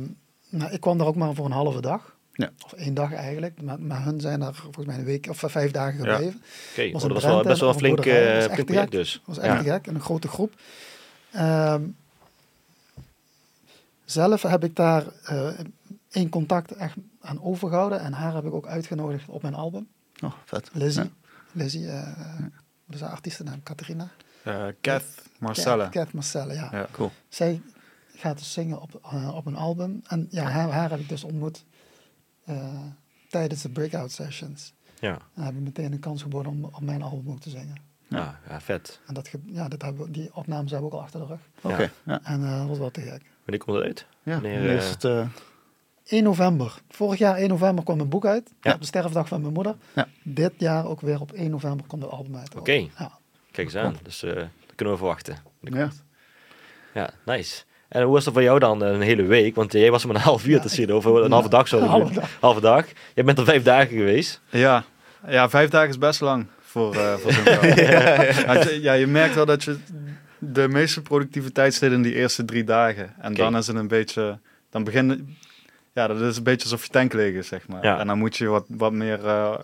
nou, 0.50 0.72
ik 0.72 0.82
kwam 0.82 0.98
daar 0.98 1.08
ook 1.08 1.16
maar 1.16 1.34
voor 1.36 1.46
een 1.46 1.52
halve 1.52 1.82
dag. 1.82 2.16
Ja. 2.34 2.50
Of 2.66 2.74
één 2.74 2.94
dag 2.94 3.14
eigenlijk. 3.14 3.62
Maar, 3.62 3.80
maar 3.82 4.04
hun 4.04 4.20
zijn 4.22 4.40
daar 4.40 4.54
volgens 4.54 4.86
mij 4.86 4.98
een 4.98 5.04
week 5.06 5.28
of 5.30 5.44
vijf 5.46 5.72
dagen 5.72 6.04
Ja. 6.04 6.14
gebleven. 6.16 6.42
Oké, 6.72 6.92
Was 6.92 7.04
oh, 7.04 7.08
een 7.08 7.14
dat 7.14 7.24
was 7.24 7.32
wel 7.34 7.44
best 7.44 7.60
wel 7.60 7.70
een 7.70 7.76
flink, 7.76 8.00
eh 8.06 8.64
project 8.66 8.92
dus. 8.92 9.12
Dat 9.26 9.36
was 9.36 9.38
echt 9.46 9.64
Ja. 9.66 9.74
gek. 9.74 9.88
En 9.88 9.96
een 9.96 10.02
grote 10.02 10.28
groep. 10.28 10.54
Ehm, 11.32 11.82
zelf 14.06 14.42
heb 14.42 14.64
ik 14.64 14.76
daar 14.76 15.06
eh 15.24 15.50
één 16.10 16.30
contact 16.30 16.72
echt 16.72 16.96
aan 17.22 17.42
overgehouden. 17.44 18.00
En 18.00 18.14
haar 18.14 18.34
heb 18.34 18.46
ik 18.46 18.54
ook 18.54 18.68
uitgenodigd 18.68 19.30
op 19.30 19.42
mijn 19.42 19.54
album. 19.56 19.88
Oh, 20.24 20.32
vet. 20.46 20.70
Lizzie. 20.74 21.04
Ja. 21.04 21.10
Lizzie, 21.52 21.88
eh 21.90 22.18
wat 22.86 22.96
is 22.96 23.02
haar 23.02 23.10
artiestennaam? 23.12 23.64
Catharina? 23.64 24.10
Eh 24.44 24.66
Kath 24.82 25.04
Marcella. 25.40 25.84
Kath, 25.84 25.94
Kath 25.94 26.14
Marcella, 26.14 26.54
ja. 26.54 26.70
Ja. 26.72 26.88
Cool. 26.92 27.12
Zij 27.30 27.62
gaat 28.16 28.38
dus 28.38 28.54
zingen 28.54 28.82
op, 28.82 29.00
eh, 29.04 29.36
op 29.36 29.46
een 29.46 29.56
album. 29.56 30.02
En 30.08 30.28
ja, 30.30 30.44
haar, 30.44 30.70
haar 30.70 30.90
heb 30.90 31.00
ik 31.00 31.10
dus 31.10 31.24
ontmoet 31.24 31.66
eh, 32.46 32.80
tijdens 33.30 33.62
de 33.62 33.70
breakout 33.70 34.12
sessions. 34.12 34.74
Ja. 35.00 35.18
En 35.34 35.44
heb 35.44 35.54
ik 35.56 35.60
meteen 35.62 35.92
een 35.92 36.00
kans 36.00 36.22
geboden 36.22 36.52
om 36.52 36.64
op 36.64 36.82
mijn 36.82 37.02
album 37.02 37.32
ook 37.32 37.40
te 37.40 37.50
zingen. 37.50 37.76
Ja. 38.08 38.40
Ja, 38.50 38.62
vet. 38.62 39.00
En 39.08 39.14
dat, 39.14 39.28
ge- 39.28 39.40
ja, 39.46 39.68
dat 39.68 39.82
hebben 39.82 40.06
we, 40.06 40.12
die 40.12 40.36
opnames 40.36 40.72
hebben 40.72 40.90
we 40.90 40.96
ook 40.96 41.02
al 41.02 41.06
achter 41.06 41.20
de 41.20 41.26
rug. 41.26 41.40
Oké. 41.62 41.92
Ja. 42.06 42.20
En 42.24 42.44
eh, 42.44 42.58
dat 42.60 42.68
was 42.68 42.78
wel 42.78 42.92
te 42.92 43.02
gek. 43.02 43.22
Wanneer 43.46 43.64
komt 43.66 43.78
dat 43.78 43.86
uit? 43.86 44.06
Ja. 44.24 44.32
Wanneer, 44.34 44.54
Wanneer 44.58 44.76
is 44.78 44.84
eh, 44.86 44.90
het, 44.92 45.04
eh, 45.04 45.26
1 46.06 46.24
november. 46.24 46.74
Vorig 46.90 47.20
jaar 47.20 47.36
1 47.38 47.50
november 47.50 47.84
kwam 47.84 48.00
een 48.00 48.10
boek 48.10 48.26
uit. 48.26 48.52
Ja. 48.62 48.74
Op 48.74 48.80
de 48.80 48.86
sterfdag 48.86 49.28
van 49.28 49.42
mijn 49.42 49.54
moeder. 49.54 49.76
Ja. 49.94 50.08
Dit 50.24 50.52
jaar 50.58 50.86
ook 50.88 51.02
weer 51.02 51.22
op 51.22 51.32
1 51.32 51.50
november 51.50 51.86
komt 51.88 52.02
het 52.02 52.12
album 52.12 52.36
uit. 52.36 52.56
Oké. 52.56 52.72
Ja. 52.72 53.12
Kijk 53.52 53.68
eens 53.68 53.76
aan. 53.76 53.96
Dus 54.04 54.24
eh, 54.24 54.36
dat 54.36 54.76
kunnen 54.76 54.94
we 54.94 55.00
verwachten. 55.00 55.38
Ja. 55.62 55.90
Ja, 56.94 57.10
nice. 57.26 57.64
En 57.88 58.04
hoe 58.04 58.14
was 58.14 58.24
dat 58.24 58.34
voor 58.34 58.44
jou 58.44 58.60
dan 58.60 58.82
een 58.82 59.02
hele 59.02 59.24
week? 59.24 59.56
Want 59.56 59.72
jij 59.72 59.92
was 59.92 60.02
er 60.02 60.08
maar 60.08 60.16
een 60.18 60.22
half 60.24 60.46
uur 60.46 60.56
Ja, 60.56 60.62
te 60.62 60.70
zien, 60.70 60.94
of 60.94 61.06
een 61.06 61.32
halve 61.32 61.50
dag 61.50 61.68
zo. 61.68 61.80
Een 61.80 61.88
halve 61.98 62.14
dag. 62.14 62.30
Halve 62.40 62.62
dag. 62.62 62.86
Jij 63.16 63.24
bent 63.24 63.38
er 63.38 63.46
vijf 63.46 63.64
dagen 63.64 63.98
geweest. 63.98 64.42
Ja, 64.50 64.84
ja 65.28 65.50
vijf 65.50 65.70
dagen 65.70 65.90
is 65.90 65.98
best 65.98 66.22
lang 66.22 66.46
voor, 66.60 66.96
eh 66.96 67.14
voor 67.14 67.32
zo'n 67.32 67.44
je- 67.64 68.80
ja, 68.82 68.94
je 68.94 69.08
merkt 69.08 69.36
wel 69.36 69.46
dat 69.46 69.64
je 69.64 69.78
de 70.52 70.68
meeste 70.68 71.02
productiviteit 71.02 71.74
zit 71.74 71.92
in 71.92 72.02
die 72.02 72.14
eerste 72.16 72.46
drie 72.46 72.64
dagen. 72.64 73.14
En 73.20 73.34
dan 73.34 73.58
is 73.58 73.68
het 73.68 73.76
een 73.76 73.88
beetje, 73.88 74.40
dan 74.70 74.84
begin 74.84 75.38
ja, 75.96 76.08
dat 76.08 76.22
is 76.22 76.38
een 76.38 76.44
beetje 76.44 76.64
alsof 76.64 76.84
je 76.84 76.92
tank 76.92 77.14
leeg 77.14 77.34
is, 77.34 77.48
zeg 77.48 77.68
maar. 77.68 77.84
Ja. 77.84 78.00
En 78.00 78.08
dan 78.08 78.18
moet 78.18 78.38
je 78.38 78.48
wat, 78.48 78.66
wat 78.68 78.92
meer 78.92 79.26
eh, 79.26 79.58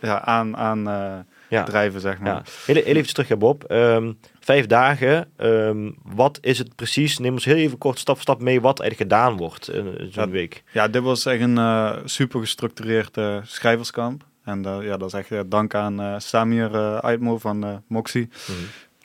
ja, 0.00 0.20
aan, 0.24 0.56
aan 0.56 0.88
eh, 0.88 1.18
Ja. 1.48 1.62
drijven, 1.62 2.00
zeg 2.00 2.18
maar. 2.18 2.34
Ja. 2.34 2.42
Heel, 2.66 2.74
heel 2.84 2.94
even 2.96 3.14
terug, 3.14 3.38
Bob. 3.38 3.64
Ehm, 3.64 4.12
vijf 4.40 4.66
dagen. 4.66 5.30
ehm, 5.36 5.90
wat 6.02 6.38
is 6.40 6.58
het 6.58 6.74
precies? 6.74 7.18
Neem 7.18 7.32
ons 7.32 7.44
heel 7.44 7.56
even 7.56 7.78
kort 7.78 7.98
stap 7.98 8.14
voor 8.14 8.22
stap 8.22 8.40
mee 8.40 8.60
wat 8.60 8.80
eigenlijk 8.80 9.10
gedaan 9.12 9.36
wordt 9.36 9.70
in, 9.70 10.08
zo'n 10.10 10.30
week. 10.30 10.62
Ja, 10.72 10.88
dit 10.88 11.02
was 11.02 11.26
echt 11.26 11.40
een 11.40 11.58
eh, 11.58 11.96
super 12.04 12.40
gestructureerd 12.40 13.18
schrijverskamp. 13.42 14.24
En 14.44 14.62
ja, 14.62 14.96
dat 14.96 15.14
is 15.14 15.28
echt 15.28 15.50
dank 15.50 15.74
aan 15.74 16.20
Samir 16.20 17.00
Aitmo 17.00 17.38
van 17.38 17.82
Moxie. 17.86 18.28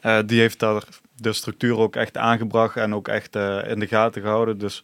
Mhm. 0.01 0.25
Die 0.25 0.39
heeft 0.39 0.59
daar 0.59 0.83
de 1.21 1.33
structuur 1.33 1.77
ook 1.77 1.95
echt 1.95 2.17
aangebracht 2.17 2.75
en 2.75 2.93
ook 2.95 3.07
echt 3.07 3.35
eh, 3.35 3.69
in 3.69 3.79
de 3.79 3.87
gaten 3.87 4.21
gehouden. 4.21 4.57
Dus 4.57 4.83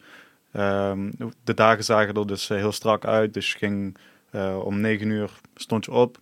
ehm, 0.52 1.10
de 1.44 1.54
dagen 1.54 1.84
zagen 1.84 2.14
er 2.14 2.26
dus 2.26 2.50
eh, 2.50 2.56
heel 2.56 2.72
strak 2.72 3.04
uit. 3.04 3.34
Dus 3.34 3.52
je 3.52 3.58
ging 3.58 3.96
eh, 4.30 4.58
om 4.64 4.80
negen 4.80 5.10
uur 5.10 5.30
stond 5.54 5.84
je 5.84 5.90
op. 5.90 6.18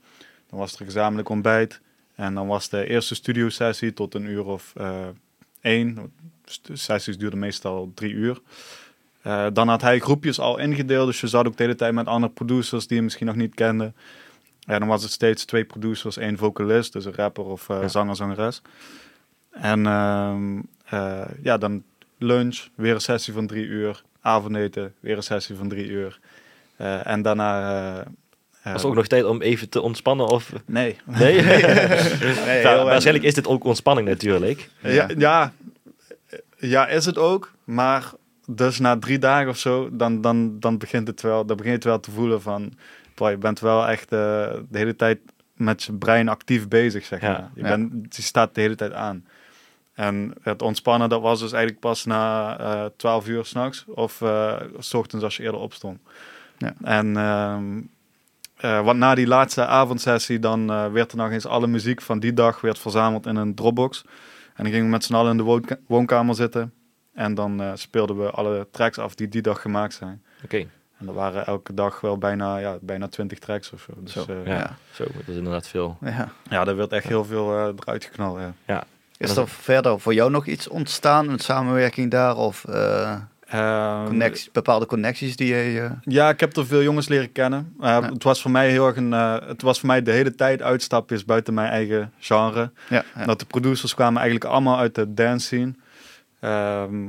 Dan 0.51 0.59
was 0.59 0.79
er 0.79 0.85
gezamenlijk 0.85 1.29
ontbijt. 1.29 1.81
En 2.15 2.35
dan 2.35 2.47
was 2.47 2.69
de 2.69 2.87
eerste 2.89 3.15
studiosessie 3.15 3.93
tot 3.93 4.15
een 4.15 4.25
uur 4.27 4.45
of 4.45 4.73
één. 5.61 6.13
St- 6.45 6.71
Sessies 6.73 7.19
duurden 7.19 7.39
meestal 7.39 7.93
drie 7.95 8.13
uur. 8.13 8.41
Eh, 9.23 9.47
dan 9.53 9.69
had 9.69 9.81
hij 9.81 9.99
groepjes 9.99 10.39
al 10.41 10.59
ingedeeld. 10.59 11.07
Dus 11.07 11.21
je 11.21 11.27
zat 11.27 11.47
ook 11.47 11.57
de 11.57 11.63
hele 11.63 11.75
tijd 11.75 11.95
met 11.95 12.07
andere 12.07 12.33
producers 12.33 12.87
die 12.87 12.97
je 12.97 13.03
misschien 13.03 13.27
nog 13.27 13.35
niet 13.37 13.55
kende. 13.55 13.93
En 14.67 14.79
dan 14.79 14.89
was 14.89 15.03
het 15.03 15.13
steeds 15.13 15.45
twee 15.45 15.65
producers, 15.65 16.17
één 16.17 16.37
vocalist, 16.39 16.93
dus 16.93 17.05
een 17.05 17.15
rapper 17.15 17.45
of 17.45 17.69
eh, 17.69 17.81
Ja. 17.81 17.89
zanger, 17.89 18.17
zangeres. 18.17 18.63
En 19.55 19.87
ehm, 19.87 20.61
eh, 20.89 21.25
ja, 21.43 21.59
dan 21.59 21.83
lunch, 22.19 22.67
weer 22.75 22.95
een 22.95 23.01
sessie 23.01 23.33
van 23.33 23.47
drie 23.47 23.67
uur. 23.67 24.03
Avondeten, 24.21 24.95
weer 25.01 25.17
een 25.17 25.23
sessie 25.23 25.57
van 25.57 25.69
drie 25.69 25.87
uur. 25.87 26.19
Eh, 26.77 27.07
en 27.07 27.23
daarna... 27.23 27.99
eh, 28.63 28.73
Was 28.73 28.83
er 28.83 28.89
ook 28.89 28.95
nog 28.95 29.07
tijd 29.07 29.25
om 29.25 29.43
even 29.43 29.69
te 29.69 29.81
ontspannen? 29.81 30.29
Of... 30.29 30.53
Nee. 30.67 30.97
Nee? 31.05 31.43
weinig. 31.43 32.83
waarschijnlijk 32.83 33.27
is 33.27 33.35
dit 33.35 33.47
ook 33.47 33.65
ontspanning 33.65 34.09
natuurlijk. 34.09 34.71
Ja, 34.81 35.09
ja, 35.17 35.53
ja, 36.59 36.87
is 36.89 37.07
het 37.07 37.19
ook. 37.19 37.53
Maar 37.65 38.13
dus 38.47 38.79
na 38.79 38.99
drie 38.99 39.19
dagen 39.19 39.49
of 39.49 39.59
zo, 39.59 39.89
dan, 39.93 40.21
dan, 40.21 40.61
dan, 40.61 40.79
begint 40.79 41.07
het 41.07 41.21
wel, 41.21 41.47
dan 41.47 41.57
begin 41.57 41.71
je 41.71 41.77
het 41.77 41.87
wel 41.87 42.01
te 42.01 42.11
voelen 42.11 42.43
van... 42.43 42.73
boy, 43.15 43.31
je 43.31 43.37
bent 43.37 43.61
wel 43.61 43.87
echt 43.87 44.09
de 44.09 44.65
hele 44.73 44.97
tijd 44.97 45.19
met 45.55 45.83
je 45.83 45.93
brein 45.93 46.29
actief 46.29 46.69
bezig, 46.69 47.05
zeg 47.05 47.21
Ja, 47.21 47.31
maar. 47.31 47.51
Je, 47.55 47.63
ja. 47.63 47.69
bent, 47.69 48.17
je 48.17 48.23
staat 48.23 48.55
de 48.55 48.61
hele 48.61 48.75
tijd 48.75 48.93
aan. 48.93 49.25
En 49.95 50.35
het 50.43 50.63
ontspannen, 50.63 51.09
dat 51.09 51.21
was 51.21 51.41
dus 51.41 51.53
eigenlijk 51.53 51.83
pas 51.83 52.05
na 52.05 52.59
eh 52.59 52.85
12 52.97 53.29
uur 53.29 53.45
s'nachts. 53.45 53.85
Of 53.89 54.21
eh, 54.23 54.61
s 54.79 54.95
ochtends 54.95 55.25
als 55.25 55.37
je 55.37 55.43
eerder 55.43 55.61
opstond. 55.61 55.99
Ja. 56.59 56.75
En 56.83 57.17
ehm, 57.17 57.81
eh, 58.57 58.85
want 58.85 58.99
na 58.99 59.15
die 59.15 59.27
laatste 59.27 59.67
avondsessie, 59.67 60.39
dan 60.39 60.71
eh, 60.71 60.87
werd 60.93 61.11
er 61.13 61.17
nog 61.19 61.31
eens 61.31 61.47
alle 61.47 61.67
muziek 61.67 62.03
van 62.03 62.19
die 62.19 62.33
dag 62.35 62.61
werd 62.61 62.79
verzameld 62.79 63.27
in 63.27 63.37
een 63.37 63.55
Dropbox. 63.55 64.03
En 64.55 64.63
dan 64.63 64.73
gingen 64.73 64.85
we 64.85 64.91
met 64.91 65.05
z'n 65.05 65.15
allen 65.15 65.31
in 65.31 65.37
de 65.37 65.43
woonka- 65.43 65.79
woonkamer 65.87 66.35
zitten. 66.35 66.73
En 67.13 67.35
dan 67.35 67.61
eh, 67.63 67.71
speelden 67.75 68.19
we 68.19 68.31
alle 68.31 68.67
tracks 68.71 68.99
af 68.99 69.15
die 69.15 69.29
die 69.29 69.43
dag 69.43 69.61
gemaakt 69.61 69.95
zijn. 69.95 70.23
Oké, 70.45 70.57
En 70.99 71.07
dat 71.07 71.15
waren 71.15 71.47
elke 71.47 71.75
dag 71.75 72.01
wel 72.01 72.19
bijna, 72.19 72.57
ja, 72.57 72.79
bijna 72.81 73.09
20 73.09 73.39
tracks 73.39 73.73
of 73.73 73.81
zo. 73.81 73.93
Dus 74.03 74.13
Zo, 74.13 74.25
eh, 74.29 74.47
ja. 74.47 74.55
Ja. 74.55 74.77
Zo, 74.93 75.05
dat 75.05 75.23
is 75.27 75.37
inderdaad 75.37 75.69
veel. 75.69 75.97
Ja. 76.01 76.29
ja, 76.51 76.65
daar 76.65 76.77
werd 76.77 76.93
echt 76.93 77.07
heel 77.07 77.25
veel 77.25 77.57
eh, 77.59 77.69
eruit 77.83 78.05
geknald. 78.05 78.39
Ja. 78.67 78.85
Is 79.25 79.37
er 79.37 79.49
verder 79.49 80.01
voor 80.01 80.15
jou 80.15 80.31
nog 80.31 80.47
iets 80.47 80.69
ontstaan, 80.69 81.29
een 81.29 81.39
samenwerking 81.39 82.11
daar? 82.11 82.37
Of 82.37 82.65
eh, 82.65 83.15
Ehm, 83.49 84.05
connecties, 84.07 84.51
bepaalde 84.53 84.87
connecties 84.87 85.37
die 85.37 85.55
je... 85.55 85.81
eh, 85.81 85.91
Ja, 86.03 86.29
ik 86.29 86.41
heb 86.41 86.57
er 86.57 86.67
veel 86.67 86.83
jongens 86.83 87.09
leren 87.09 87.33
kennen. 87.33 87.75
Ja. 87.81 88.03
Het 88.13 88.23
was 88.23 88.43
voor 88.43 88.51
mij 88.51 88.71
heel 88.71 88.87
erg 88.87 88.97
een. 88.97 89.13
eh, 89.13 89.37
het 89.47 89.63
was 89.63 89.79
voor 89.79 89.89
mij 89.89 90.03
de 90.03 90.11
hele 90.11 90.35
tijd 90.35 90.63
uitstapjes 90.63 91.25
buiten 91.25 91.55
mijn 91.55 91.71
eigen 91.71 92.13
genre. 92.19 92.71
ja, 92.89 93.05
ja. 93.17 93.25
Dat 93.25 93.39
de 93.39 93.45
producers 93.45 93.95
kwamen 93.95 94.21
eigenlijk 94.21 94.51
allemaal 94.51 94.79
uit 94.79 94.95
de 94.95 95.15
dance 95.15 95.47
scene. 95.47 95.75
Ehm, 96.41 97.03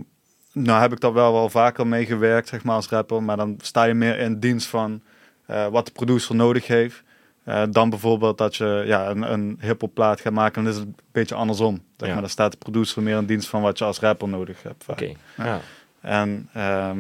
nou 0.52 0.82
heb 0.82 0.92
ik 0.92 1.00
daar 1.00 1.14
wel 1.14 1.34
wel 1.34 1.50
vaker 1.50 1.88
mee 1.88 2.06
gewerkt, 2.06 2.48
zeg 2.48 2.64
maar, 2.64 2.76
als 2.76 2.90
rapper. 2.90 3.24
Maar 3.24 3.38
dan 3.38 3.56
sta 3.62 3.84
je 3.84 3.94
meer 3.94 4.20
in 4.20 4.40
dienst 4.40 4.68
van 4.68 5.02
eh, 5.46 5.68
wat 5.68 5.86
de 5.86 5.92
producer 5.92 6.36
nodig 6.36 6.68
heeft. 6.68 7.04
Eh, 7.46 7.64
dan 7.70 7.90
bijvoorbeeld 7.90 8.38
dat 8.38 8.56
je 8.56 8.84
ja, 8.86 9.10
een, 9.10 9.32
een 9.32 9.58
hip-hop 9.62 9.94
plaat 9.94 10.22
gaat 10.22 10.34
maken. 10.34 10.64
Dan 10.64 10.72
is 10.74 10.78
het 10.80 10.88
een 10.88 10.96
beetje 11.12 11.36
andersom. 11.36 11.74
Zeg 11.98 12.08
Ja. 12.08 12.14
maar. 12.14 12.22
Dan 12.22 12.30
staat 12.32 12.52
de 12.52 12.58
producer 12.58 13.04
meer 13.04 13.18
in 13.18 13.26
dienst 13.26 13.48
van 13.48 13.62
wat 13.62 13.78
je 13.78 13.86
als 13.86 14.00
rapper 14.00 14.28
nodig 14.28 14.64
hebt. 14.64 14.84
Oké, 14.88 15.12
ja. 15.38 15.60
En 16.02 16.50
ehm, 16.54 17.00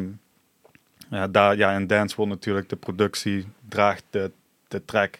ja, 1.09 1.27
daar, 1.27 1.57
ja, 1.57 1.71
in 1.71 1.87
dance 1.87 2.15
wordt 2.15 2.31
natuurlijk 2.31 2.69
de 2.69 2.75
productie 2.75 3.47
draagt 3.69 4.03
de, 4.09 4.31
de 4.67 4.85
track. 4.85 5.19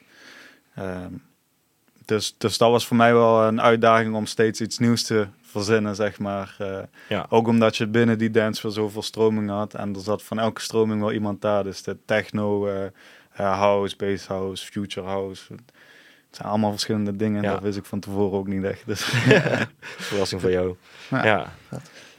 Ehm, 0.76 1.12
dus, 2.06 2.36
dus 2.38 2.58
dat 2.58 2.72
was 2.72 2.88
voor 2.88 2.98
mij 2.98 3.14
wel 3.14 3.44
een 3.44 3.62
uitdaging 3.62 4.16
om 4.16 4.26
steeds 4.26 4.62
iets 4.62 4.80
nieuws 4.80 5.04
te 5.04 5.28
verzinnen, 5.42 5.96
zeg 5.96 6.20
maar. 6.20 6.56
Eh, 6.60 6.78
Ja. 7.10 7.26
Ook 7.30 7.48
omdat 7.48 7.78
je 7.78 7.88
binnen 7.88 8.18
die 8.18 8.32
dance 8.32 8.62
weer 8.62 8.72
zoveel 8.72 9.02
stroming 9.02 9.50
had. 9.50 9.74
En 9.74 9.96
er 9.96 10.02
zat 10.02 10.24
van 10.24 10.40
elke 10.40 10.62
stroming 10.62 11.00
wel 11.02 11.12
iemand 11.12 11.42
daar. 11.42 11.64
Dus 11.64 11.84
de 11.84 11.98
techno, 12.06 12.68
eh, 12.68 12.86
eh, 13.36 13.60
house, 13.60 13.96
bass 13.96 14.28
house, 14.28 14.66
future 14.66 15.08
house. 15.08 15.44
Het 15.54 16.36
zijn 16.44 16.48
allemaal 16.50 16.72
verschillende 16.72 17.16
dingen. 17.16 17.42
Ja. 17.44 17.52
Dat 17.52 17.62
wist 17.62 17.78
ik 17.78 17.86
van 17.86 18.00
tevoren 18.00 18.38
ook 18.40 18.48
niet 18.48 18.64
echt. 18.64 18.82
Dus, 18.86 19.02
Verrassing 20.10 20.42
voor 20.42 20.52
jou. 20.52 20.76
Ja, 21.10 21.24
Ja. 21.26 21.52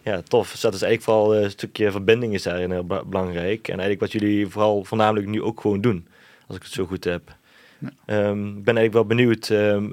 Ja, 0.02 0.20
tof. 0.22 0.50
Dus 0.50 0.60
dat 0.60 0.74
is 0.74 0.82
eigenlijk 0.82 1.02
vooral 1.12 1.34
eh, 1.34 1.42
een 1.42 1.50
stukje 1.50 1.90
verbinding 1.90 2.34
is 2.34 2.42
daarin 2.42 2.70
heel 2.70 2.84
be- 2.86 3.02
belangrijk. 3.06 3.68
En 3.68 3.78
eigenlijk 3.80 4.00
wat 4.00 4.12
jullie 4.12 4.46
vooral 4.48 4.84
voornamelijk 4.84 5.26
nu 5.26 5.42
ook 5.42 5.60
gewoon 5.60 5.80
doen. 5.80 6.06
Als 6.46 6.56
ik 6.56 6.62
het 6.62 6.72
zo 6.72 6.86
goed 6.86 7.04
heb. 7.04 7.34
Ja. 7.78 7.88
Ehm, 8.04 8.46
ik 8.46 8.64
ben 8.64 8.76
eigenlijk 8.76 8.92
wel 8.92 9.04
benieuwd, 9.04 9.48
ehm, 9.50 9.92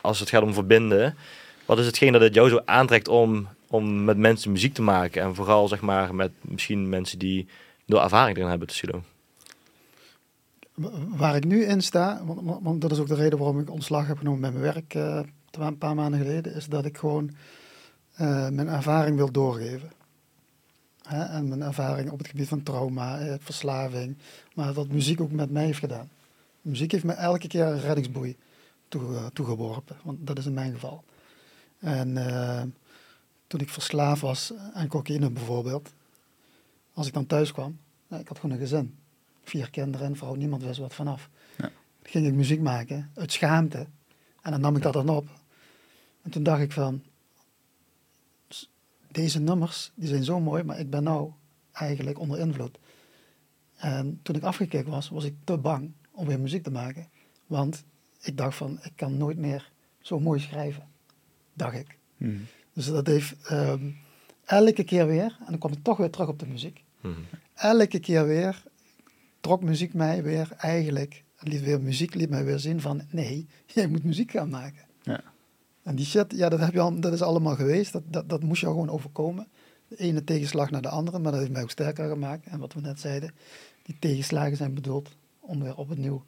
als 0.00 0.20
het 0.20 0.28
gaat 0.28 0.42
om 0.42 0.54
verbinden. 0.54 1.16
Wat 1.66 1.78
is 1.78 1.86
hetgeen 1.86 2.12
dat 2.12 2.20
het 2.20 2.34
jou 2.34 2.48
zo 2.48 2.60
aantrekt 2.64 3.08
om, 3.08 3.48
om 3.68 4.04
met 4.04 4.16
mensen 4.16 4.52
muziek 4.52 4.74
te 4.74 4.82
maken? 4.82 5.22
En 5.22 5.34
vooral 5.34 5.68
zeg 5.68 5.80
maar 5.80 6.14
met 6.14 6.30
misschien 6.40 6.88
mensen 6.88 7.18
die 7.18 7.46
door 7.86 8.02
ervaring 8.02 8.36
erin 8.36 8.48
hebben, 8.50 8.68
Tussilo. 8.68 9.02
Waar 11.08 11.36
ik 11.36 11.44
nu 11.44 11.64
in 11.64 11.82
sta, 11.82 12.24
want, 12.62 12.80
dat 12.80 12.92
is 12.92 12.98
ook 12.98 13.06
de 13.06 13.14
reden 13.14 13.38
waarom 13.38 13.60
ik 13.60 13.70
ontslag 13.70 14.06
heb 14.06 14.18
genomen 14.18 14.40
bij 14.40 14.50
mijn 14.50 14.62
werk 14.62 14.94
eh, 14.94 15.20
een 15.50 15.78
paar 15.78 15.94
maanden 15.94 16.20
geleden, 16.20 16.54
is 16.54 16.66
dat 16.66 16.84
ik 16.84 16.98
gewoon 16.98 17.30
eh, 18.14 18.48
mijn 18.48 18.68
ervaring 18.68 19.16
wil 19.16 19.32
doorgeven. 19.32 19.92
Hè? 21.02 21.22
En 21.24 21.48
mijn 21.48 21.62
ervaring 21.62 22.10
op 22.10 22.18
het 22.18 22.28
gebied 22.28 22.48
van 22.48 22.62
trauma, 22.62 23.18
eh, 23.18 23.34
verslaving, 23.38 24.16
maar 24.54 24.72
wat 24.72 24.88
muziek 24.88 25.20
ook 25.20 25.30
met 25.30 25.50
mij 25.50 25.64
heeft 25.64 25.78
gedaan. 25.78 26.10
Muziek 26.60 26.92
heeft 26.92 27.04
me 27.04 27.12
elke 27.12 27.48
keer 27.48 27.66
een 27.66 27.80
reddingsboei 27.80 28.36
toe, 28.88 29.30
toegeworpen, 29.32 29.96
want 30.02 30.26
dat 30.26 30.38
is 30.38 30.46
in 30.46 30.54
mijn 30.54 30.72
geval. 30.72 31.04
En 31.78 32.14
toen 33.46 33.60
ik 33.60 33.68
verslaafd 33.68 34.20
was 34.20 34.52
aan 34.72 34.88
cocaïne 34.88 35.30
bijvoorbeeld, 35.30 35.92
als 36.94 37.06
ik 37.06 37.12
dan 37.12 37.26
thuis 37.26 37.52
kwam, 37.52 37.78
ik 38.08 38.28
had 38.28 38.38
gewoon 38.38 38.56
een 38.56 38.62
gezin 38.62 38.94
vier 39.44 39.70
kinderen 39.70 40.06
en 40.06 40.16
vrouw, 40.16 40.34
niemand 40.34 40.62
wist 40.62 40.78
wat 40.78 40.94
vanaf. 40.94 41.28
Ja. 41.56 41.62
Dan 41.62 41.72
ging 42.02 42.26
ik 42.26 42.34
muziek 42.34 42.60
maken 42.60 43.10
uit 43.14 43.32
schaamte. 43.32 43.86
En 44.42 44.50
dan 44.50 44.60
nam 44.60 44.76
ik 44.76 44.82
dat 44.82 44.92
dan 44.92 45.08
op. 45.08 45.28
En 46.22 46.30
toen 46.30 46.42
dacht 46.42 46.60
ik 46.62 46.72
van, 46.72 47.02
deze 49.10 49.40
nummers, 49.40 49.92
die 49.94 50.08
zijn 50.08 50.24
zo 50.24 50.40
mooi, 50.40 50.62
maar 50.62 50.78
ik 50.78 50.90
ben 50.90 51.02
nou 51.02 51.32
eigenlijk 51.72 52.18
onder 52.18 52.38
invloed. 52.38 52.78
En 53.76 54.20
toen 54.22 54.34
ik 54.36 54.42
afgekeken 54.42 54.90
was, 54.90 55.08
was 55.08 55.24
ik 55.24 55.34
te 55.44 55.58
bang 55.58 55.92
om 56.10 56.26
weer 56.26 56.40
muziek 56.40 56.62
te 56.62 56.70
maken. 56.70 57.08
Want 57.46 57.84
ik 58.20 58.36
dacht 58.36 58.56
van, 58.56 58.78
ik 58.82 58.92
kan 58.96 59.16
nooit 59.16 59.38
meer 59.38 59.72
zo 60.00 60.20
mooi 60.20 60.40
schrijven. 60.40 60.88
Dacht 61.52 61.74
ik. 61.76 61.98
Mhm. 62.16 62.36
Dus 62.72 62.86
dat 62.86 63.06
heeft 63.06 63.34
ehm, 63.46 63.90
elke 64.44 64.84
keer 64.84 65.06
weer, 65.06 65.36
en 65.38 65.46
dan 65.48 65.58
kwam 65.58 65.72
ik 65.72 65.82
toch 65.82 65.96
weer 65.96 66.10
terug 66.10 66.28
op 66.28 66.38
de 66.38 66.46
muziek 66.46 66.82
Mhm. 67.00 67.20
elke 67.54 67.98
keer 67.98 68.26
weer 68.26 68.62
trok 69.44 69.62
muziek 69.62 69.94
mij 69.94 70.22
weer 70.22 70.48
eigenlijk, 70.56 71.24
liet 71.38 71.62
weer 71.62 71.80
muziek 71.80 72.14
liet 72.14 72.30
mij 72.30 72.44
weer 72.44 72.58
zien 72.58 72.80
van 72.80 73.02
nee, 73.10 73.46
jij 73.74 73.86
moet 73.86 74.04
muziek 74.04 74.30
gaan 74.30 74.48
maken. 74.48 74.82
Ja. 75.02 75.20
En 75.82 75.94
die 75.96 76.06
shit, 76.06 76.32
ja, 76.36 76.48
dat, 76.48 76.60
heb 76.60 76.72
je 76.72 76.80
al, 76.80 77.00
dat 77.00 77.12
is 77.12 77.22
allemaal 77.22 77.54
geweest, 77.54 77.92
dat, 77.92 78.02
dat, 78.06 78.28
dat 78.28 78.42
moest 78.42 78.60
je 78.60 78.66
gewoon 78.66 78.90
overkomen. 78.90 79.46
de 79.88 79.96
ene 79.96 80.24
tegenslag 80.24 80.70
naar 80.70 80.82
de 80.82 80.88
andere, 80.88 81.18
maar 81.18 81.30
dat 81.32 81.40
heeft 81.40 81.52
mij 81.52 81.62
ook 81.62 81.70
sterker 81.70 82.08
gemaakt. 82.08 82.46
En 82.46 82.58
wat 82.58 82.72
we 82.72 82.80
net 82.80 83.00
zeiden, 83.00 83.30
die 83.82 83.96
tegenslagen 83.98 84.56
zijn 84.56 84.74
bedoeld 84.74 85.16
om 85.40 85.62
weer 85.62 85.76
op 85.76 85.90
een 85.90 86.00
nieuw 86.00 86.24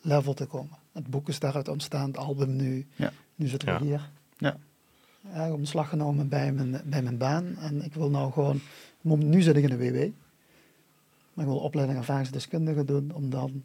level 0.00 0.34
te 0.34 0.46
komen. 0.46 0.78
Het 0.92 1.06
boek 1.06 1.28
is 1.28 1.38
daaruit 1.38 1.68
ontstaan, 1.68 2.06
het 2.06 2.16
album 2.16 2.56
nu. 2.56 2.86
Ja. 2.96 3.12
Nu 3.34 3.46
zitten 3.46 3.68
we 3.68 3.74
Ja. 3.74 3.80
hier. 3.80 4.10
Ja. 4.36 4.56
Ja, 5.32 5.44
ik 5.44 5.52
ontslag 5.52 5.88
genomen 5.88 6.28
bij 6.28 6.52
mijn, 6.52 6.80
bij 6.84 7.02
mijn 7.02 7.16
baan. 7.18 7.56
En 7.56 7.84
ik 7.84 7.94
wil 7.94 8.10
nou 8.10 8.32
gewoon, 8.32 8.60
nu 9.02 9.42
zit 9.42 9.56
ik 9.56 9.62
in 9.62 9.78
de 9.78 9.90
WW. 9.90 10.10
Maar 11.34 11.44
ik 11.44 11.50
wil 11.50 11.60
opleiding 11.60 11.98
ervaringsdeskundige 11.98 12.84
doen 12.84 13.10
om 13.14 13.30
dan 13.30 13.62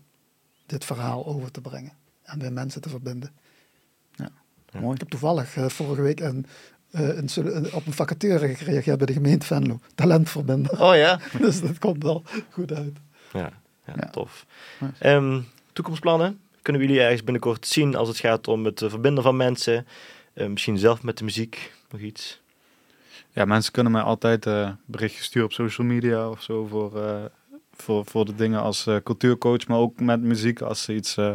dit 0.66 0.86
verhaal 0.86 1.26
over 1.26 1.52
te 1.52 1.62
brengen. 1.62 1.92
En 2.24 2.40
weer 2.40 2.54
mensen 2.54 2.82
te 2.82 2.90
verbinden. 2.90 3.32
Mooi. 4.74 4.94
Ik 4.94 5.00
heb 5.00 5.10
toevallig 5.10 5.56
eh, 5.56 5.70
vorige 5.70 6.02
week 6.02 6.20
een, 6.20 6.46
eh, 6.92 7.18
een, 7.18 7.74
op 7.74 7.86
een 7.86 7.94
vacature 7.94 8.56
gereageerd 8.56 8.98
bij 8.98 9.06
de 9.06 9.14
gemeente 9.14 9.46
Venlo. 9.46 9.80
Talent 9.96 10.30
verbinden. 10.30 10.80
Oh 10.80 10.96
ja. 10.96 11.20
dus 11.42 11.62
dat 11.62 11.80
komt 11.80 12.04
wel 12.04 12.24
goed 12.50 12.74
uit. 12.74 12.98
Ja, 13.34 13.52
ja, 13.86 13.94
Ja. 13.96 14.10
tof. 14.10 14.46
Nice. 14.80 15.04
Ehm, 15.04 15.42
toekomstplannen? 15.74 16.40
Kunnen 16.62 16.82
we 16.82 16.88
jullie 16.88 17.04
ergens 17.04 17.24
binnenkort 17.24 17.68
zien 17.68 17.96
als 17.96 18.08
het 18.08 18.18
gaat 18.18 18.48
om 18.48 18.66
het 18.66 18.82
eh, 18.82 18.90
verbinden 18.90 19.24
van 19.24 19.36
mensen? 19.38 19.88
Eh, 20.34 20.48
misschien 20.48 20.78
zelf 20.78 21.04
met 21.04 21.18
de 21.18 21.24
muziek, 21.24 21.74
nog 21.90 22.02
iets? 22.02 22.42
Ja, 23.32 23.46
mensen 23.46 23.72
kunnen 23.72 23.92
mij 23.92 24.02
altijd 24.02 24.46
eh 24.46 24.70
berichtjes 24.86 25.26
sturen 25.26 25.48
op 25.48 25.54
social 25.54 25.88
media 25.88 26.30
of 26.30 26.42
zo 26.42 26.66
voor, 26.66 27.04
eh, 27.04 27.24
voor, 27.78 28.06
voor 28.06 28.26
de 28.26 28.36
dingen 28.36 28.62
als 28.62 28.88
eh, 28.88 28.96
cultuurcoach, 29.04 29.68
maar 29.68 29.78
ook 29.78 30.00
met 30.00 30.22
muziek. 30.22 30.62
Als 30.62 30.84
ze, 30.84 30.94
iets, 30.96 31.18
eh, 31.18 31.34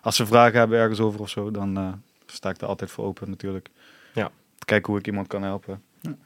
als 0.00 0.16
ze 0.16 0.26
vragen 0.26 0.58
hebben 0.58 0.78
ergens 0.78 1.00
over 1.00 1.20
of 1.20 1.28
zo, 1.28 1.50
dan 1.50 1.76
eh, 1.76 1.92
sta 2.26 2.50
ik 2.50 2.60
er 2.60 2.66
altijd 2.66 2.90
voor 2.90 3.04
open 3.04 3.30
natuurlijk. 3.30 3.68
Ja. 4.12 4.30
Kijken 4.64 4.90
hoe 4.90 4.98
ik 5.00 5.06
iemand 5.06 5.26
kan 5.26 5.42
helpen. 5.42 5.82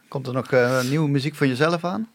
Komt 0.08 0.26
er 0.26 0.32
nog 0.32 0.52
eh, 0.52 0.82
nieuwe 0.82 1.08
muziek 1.08 1.34
voor 1.34 1.46
jezelf 1.46 1.84
aan? 1.84 2.08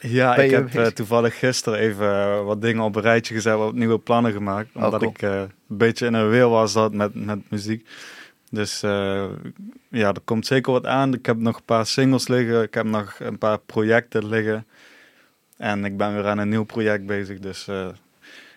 Ja, 0.00 0.34
Ben 0.34 0.44
ik 0.44 0.50
je 0.50 0.56
heb 0.56 0.74
eh, 0.74 0.86
toevallig 0.86 1.38
gisteren 1.38 1.78
even 1.78 2.44
wat 2.44 2.62
dingen 2.62 2.82
op 2.82 2.96
een 2.96 3.02
rijtje 3.02 3.34
gezet, 3.34 3.56
wat 3.56 3.74
nieuwe 3.74 3.98
plannen 3.98 4.32
gemaakt. 4.32 4.68
Oh, 4.74 4.84
Omdat 4.84 5.00
cool. 5.00 5.10
ik 5.12 5.22
eh, 5.22 5.40
een 5.40 5.50
beetje 5.66 6.06
in 6.06 6.14
een 6.14 6.28
weer 6.28 6.48
was 6.48 6.72
dat 6.72 6.92
met, 6.92 7.14
met 7.14 7.50
muziek. 7.50 7.88
Dus 8.50 8.82
eh, 8.82 9.24
ja, 9.88 10.08
er 10.08 10.20
komt 10.24 10.46
zeker 10.46 10.72
wat 10.72 10.86
aan. 10.86 11.14
Ik 11.14 11.26
heb 11.26 11.36
nog 11.36 11.56
een 11.56 11.64
paar 11.64 11.86
singles 11.86 12.28
liggen. 12.28 12.62
Ik 12.62 12.74
heb 12.74 12.86
nog 12.86 13.16
een 13.18 13.38
paar 13.38 13.58
projecten 13.58 14.28
liggen. 14.28 14.66
En 15.58 15.84
ik 15.84 15.96
ben 15.96 16.14
weer 16.14 16.26
aan 16.26 16.38
een 16.38 16.48
nieuw 16.48 16.64
project 16.64 17.06
bezig. 17.06 17.38
Dus 17.38 17.68
eh, 17.68 17.88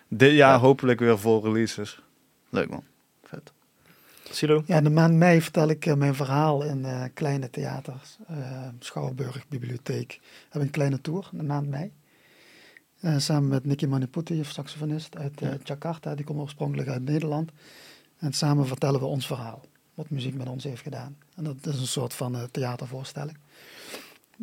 dit 0.08 0.32
jaar 0.32 0.52
Ja. 0.52 0.58
hopelijk 0.58 1.00
weer 1.00 1.18
vol 1.18 1.42
releases. 1.42 2.00
Leuk 2.48 2.68
man. 2.70 2.82
Vet. 3.24 3.52
Silo? 4.30 4.62
Ja, 4.66 4.76
in 4.76 4.84
de 4.84 4.90
maand 4.90 5.14
mei 5.14 5.42
vertel 5.42 5.68
ik 5.68 5.86
eh, 5.86 5.94
mijn 5.94 6.14
verhaal 6.14 6.62
in 6.64 6.84
eh, 6.84 7.04
kleine 7.14 7.50
theaters. 7.50 8.16
Schouwburg, 8.78 9.48
Bibliotheek. 9.48 10.18
We 10.22 10.28
hebben 10.42 10.62
een 10.62 10.70
kleine 10.70 11.00
tour 11.00 11.28
in 11.32 11.38
de 11.38 11.44
maand 11.44 11.68
mei. 11.68 11.92
Eh, 13.00 13.18
samen 13.18 13.48
met 13.48 13.64
Nicky 13.64 13.86
Maniputi, 13.86 14.38
een 14.38 14.44
saxofonist 14.44 15.16
uit 15.16 15.40
eh, 15.40 15.48
Ja. 15.50 15.56
Jakarta. 15.64 16.14
Die 16.14 16.24
komt 16.24 16.38
oorspronkelijk 16.40 16.88
uit 16.88 17.02
Nederland. 17.04 17.50
En 18.18 18.32
samen 18.32 18.66
vertellen 18.66 19.00
we 19.00 19.06
ons 19.06 19.26
verhaal. 19.26 19.60
Wat 19.94 20.10
muziek 20.10 20.34
met 20.34 20.48
ons 20.48 20.64
heeft 20.64 20.82
gedaan. 20.82 21.16
En 21.36 21.44
dat 21.44 21.56
is 21.66 21.80
een 21.80 21.86
soort 21.86 22.14
van 22.14 22.36
eh, 22.36 22.42
theatervoorstelling. 22.50 23.36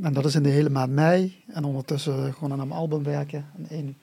En 0.01 0.13
dat 0.13 0.25
is 0.25 0.35
in 0.35 0.43
de 0.43 0.49
hele 0.49 0.69
maand 0.69 0.91
mei. 0.91 1.35
En 1.53 1.63
ondertussen 1.63 2.33
gewoon 2.33 2.51
aan 2.51 2.59
een 2.59 2.71
album 2.71 3.03
werken. 3.03 3.45
En 3.57 3.65
1 3.69 3.97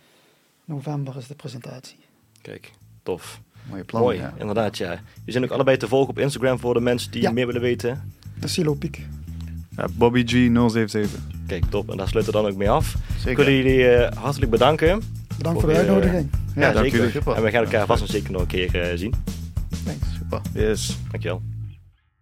november 0.64 1.16
is 1.16 1.26
de 1.26 1.35
presentatie. 1.35 1.96
Kijk, 2.42 2.72
tof. 3.02 3.40
Mooie 3.70 3.85
plan. 3.85 4.02
Mooi, 4.02 4.18
Ja. 4.18 4.35
inderdaad 4.38 4.76
ja. 4.78 5.00
Je 5.24 5.32
zijn 5.32 5.44
ook 5.44 5.50
allebei 5.50 5.76
te 5.76 5.88
volgen 5.88 6.09
op 6.11 6.18
Instagram 6.18 6.59
voor 6.59 6.74
de 6.74 6.80
mensen 6.80 7.11
die 7.11 7.22
Ja. 7.22 7.30
meer 7.30 7.46
willen 7.46 7.61
weten. 7.61 8.12
De 8.40 8.48
Silo 8.48 8.74
Piek. 8.74 9.06
Ja, 9.76 9.87
Bobby 9.92 10.22
G 10.26 10.30
077. 10.30 11.20
Kijk, 11.46 11.64
top. 11.64 11.90
En 11.90 11.96
daar 11.96 12.09
sluiten 12.09 12.35
we 12.35 12.40
dan 12.40 12.50
ook 12.50 12.56
mee 12.56 12.70
af. 12.70 12.94
Ik 12.94 13.00
Zeker. 13.18 13.44
wil 13.44 13.54
jullie 13.54 13.88
eh, 13.88 14.16
hartelijk 14.22 14.50
bedanken. 14.50 15.02
Bedankt 15.37 15.61
Voor 15.61 15.70
voor 15.70 15.80
de 15.80 15.87
uitnodiging. 15.87 16.28
Ja, 16.32 16.38
zeker. 16.54 16.72
dank 16.74 16.87
jullie. 16.92 17.11
Super. 17.11 17.35
En 17.35 17.42
we 17.42 17.50
gaan 17.50 17.64
elkaar 17.64 17.87
vast 17.87 18.02
en 18.02 18.09
zeker 18.09 18.30
nog 18.32 18.40
een 18.40 18.46
keer 18.46 18.80
eh, 18.90 18.96
zien. 18.98 19.14
Thanks. 19.85 20.06
Super. 20.16 20.40
Yes. 20.54 20.98
Dankjewel. 21.11 21.42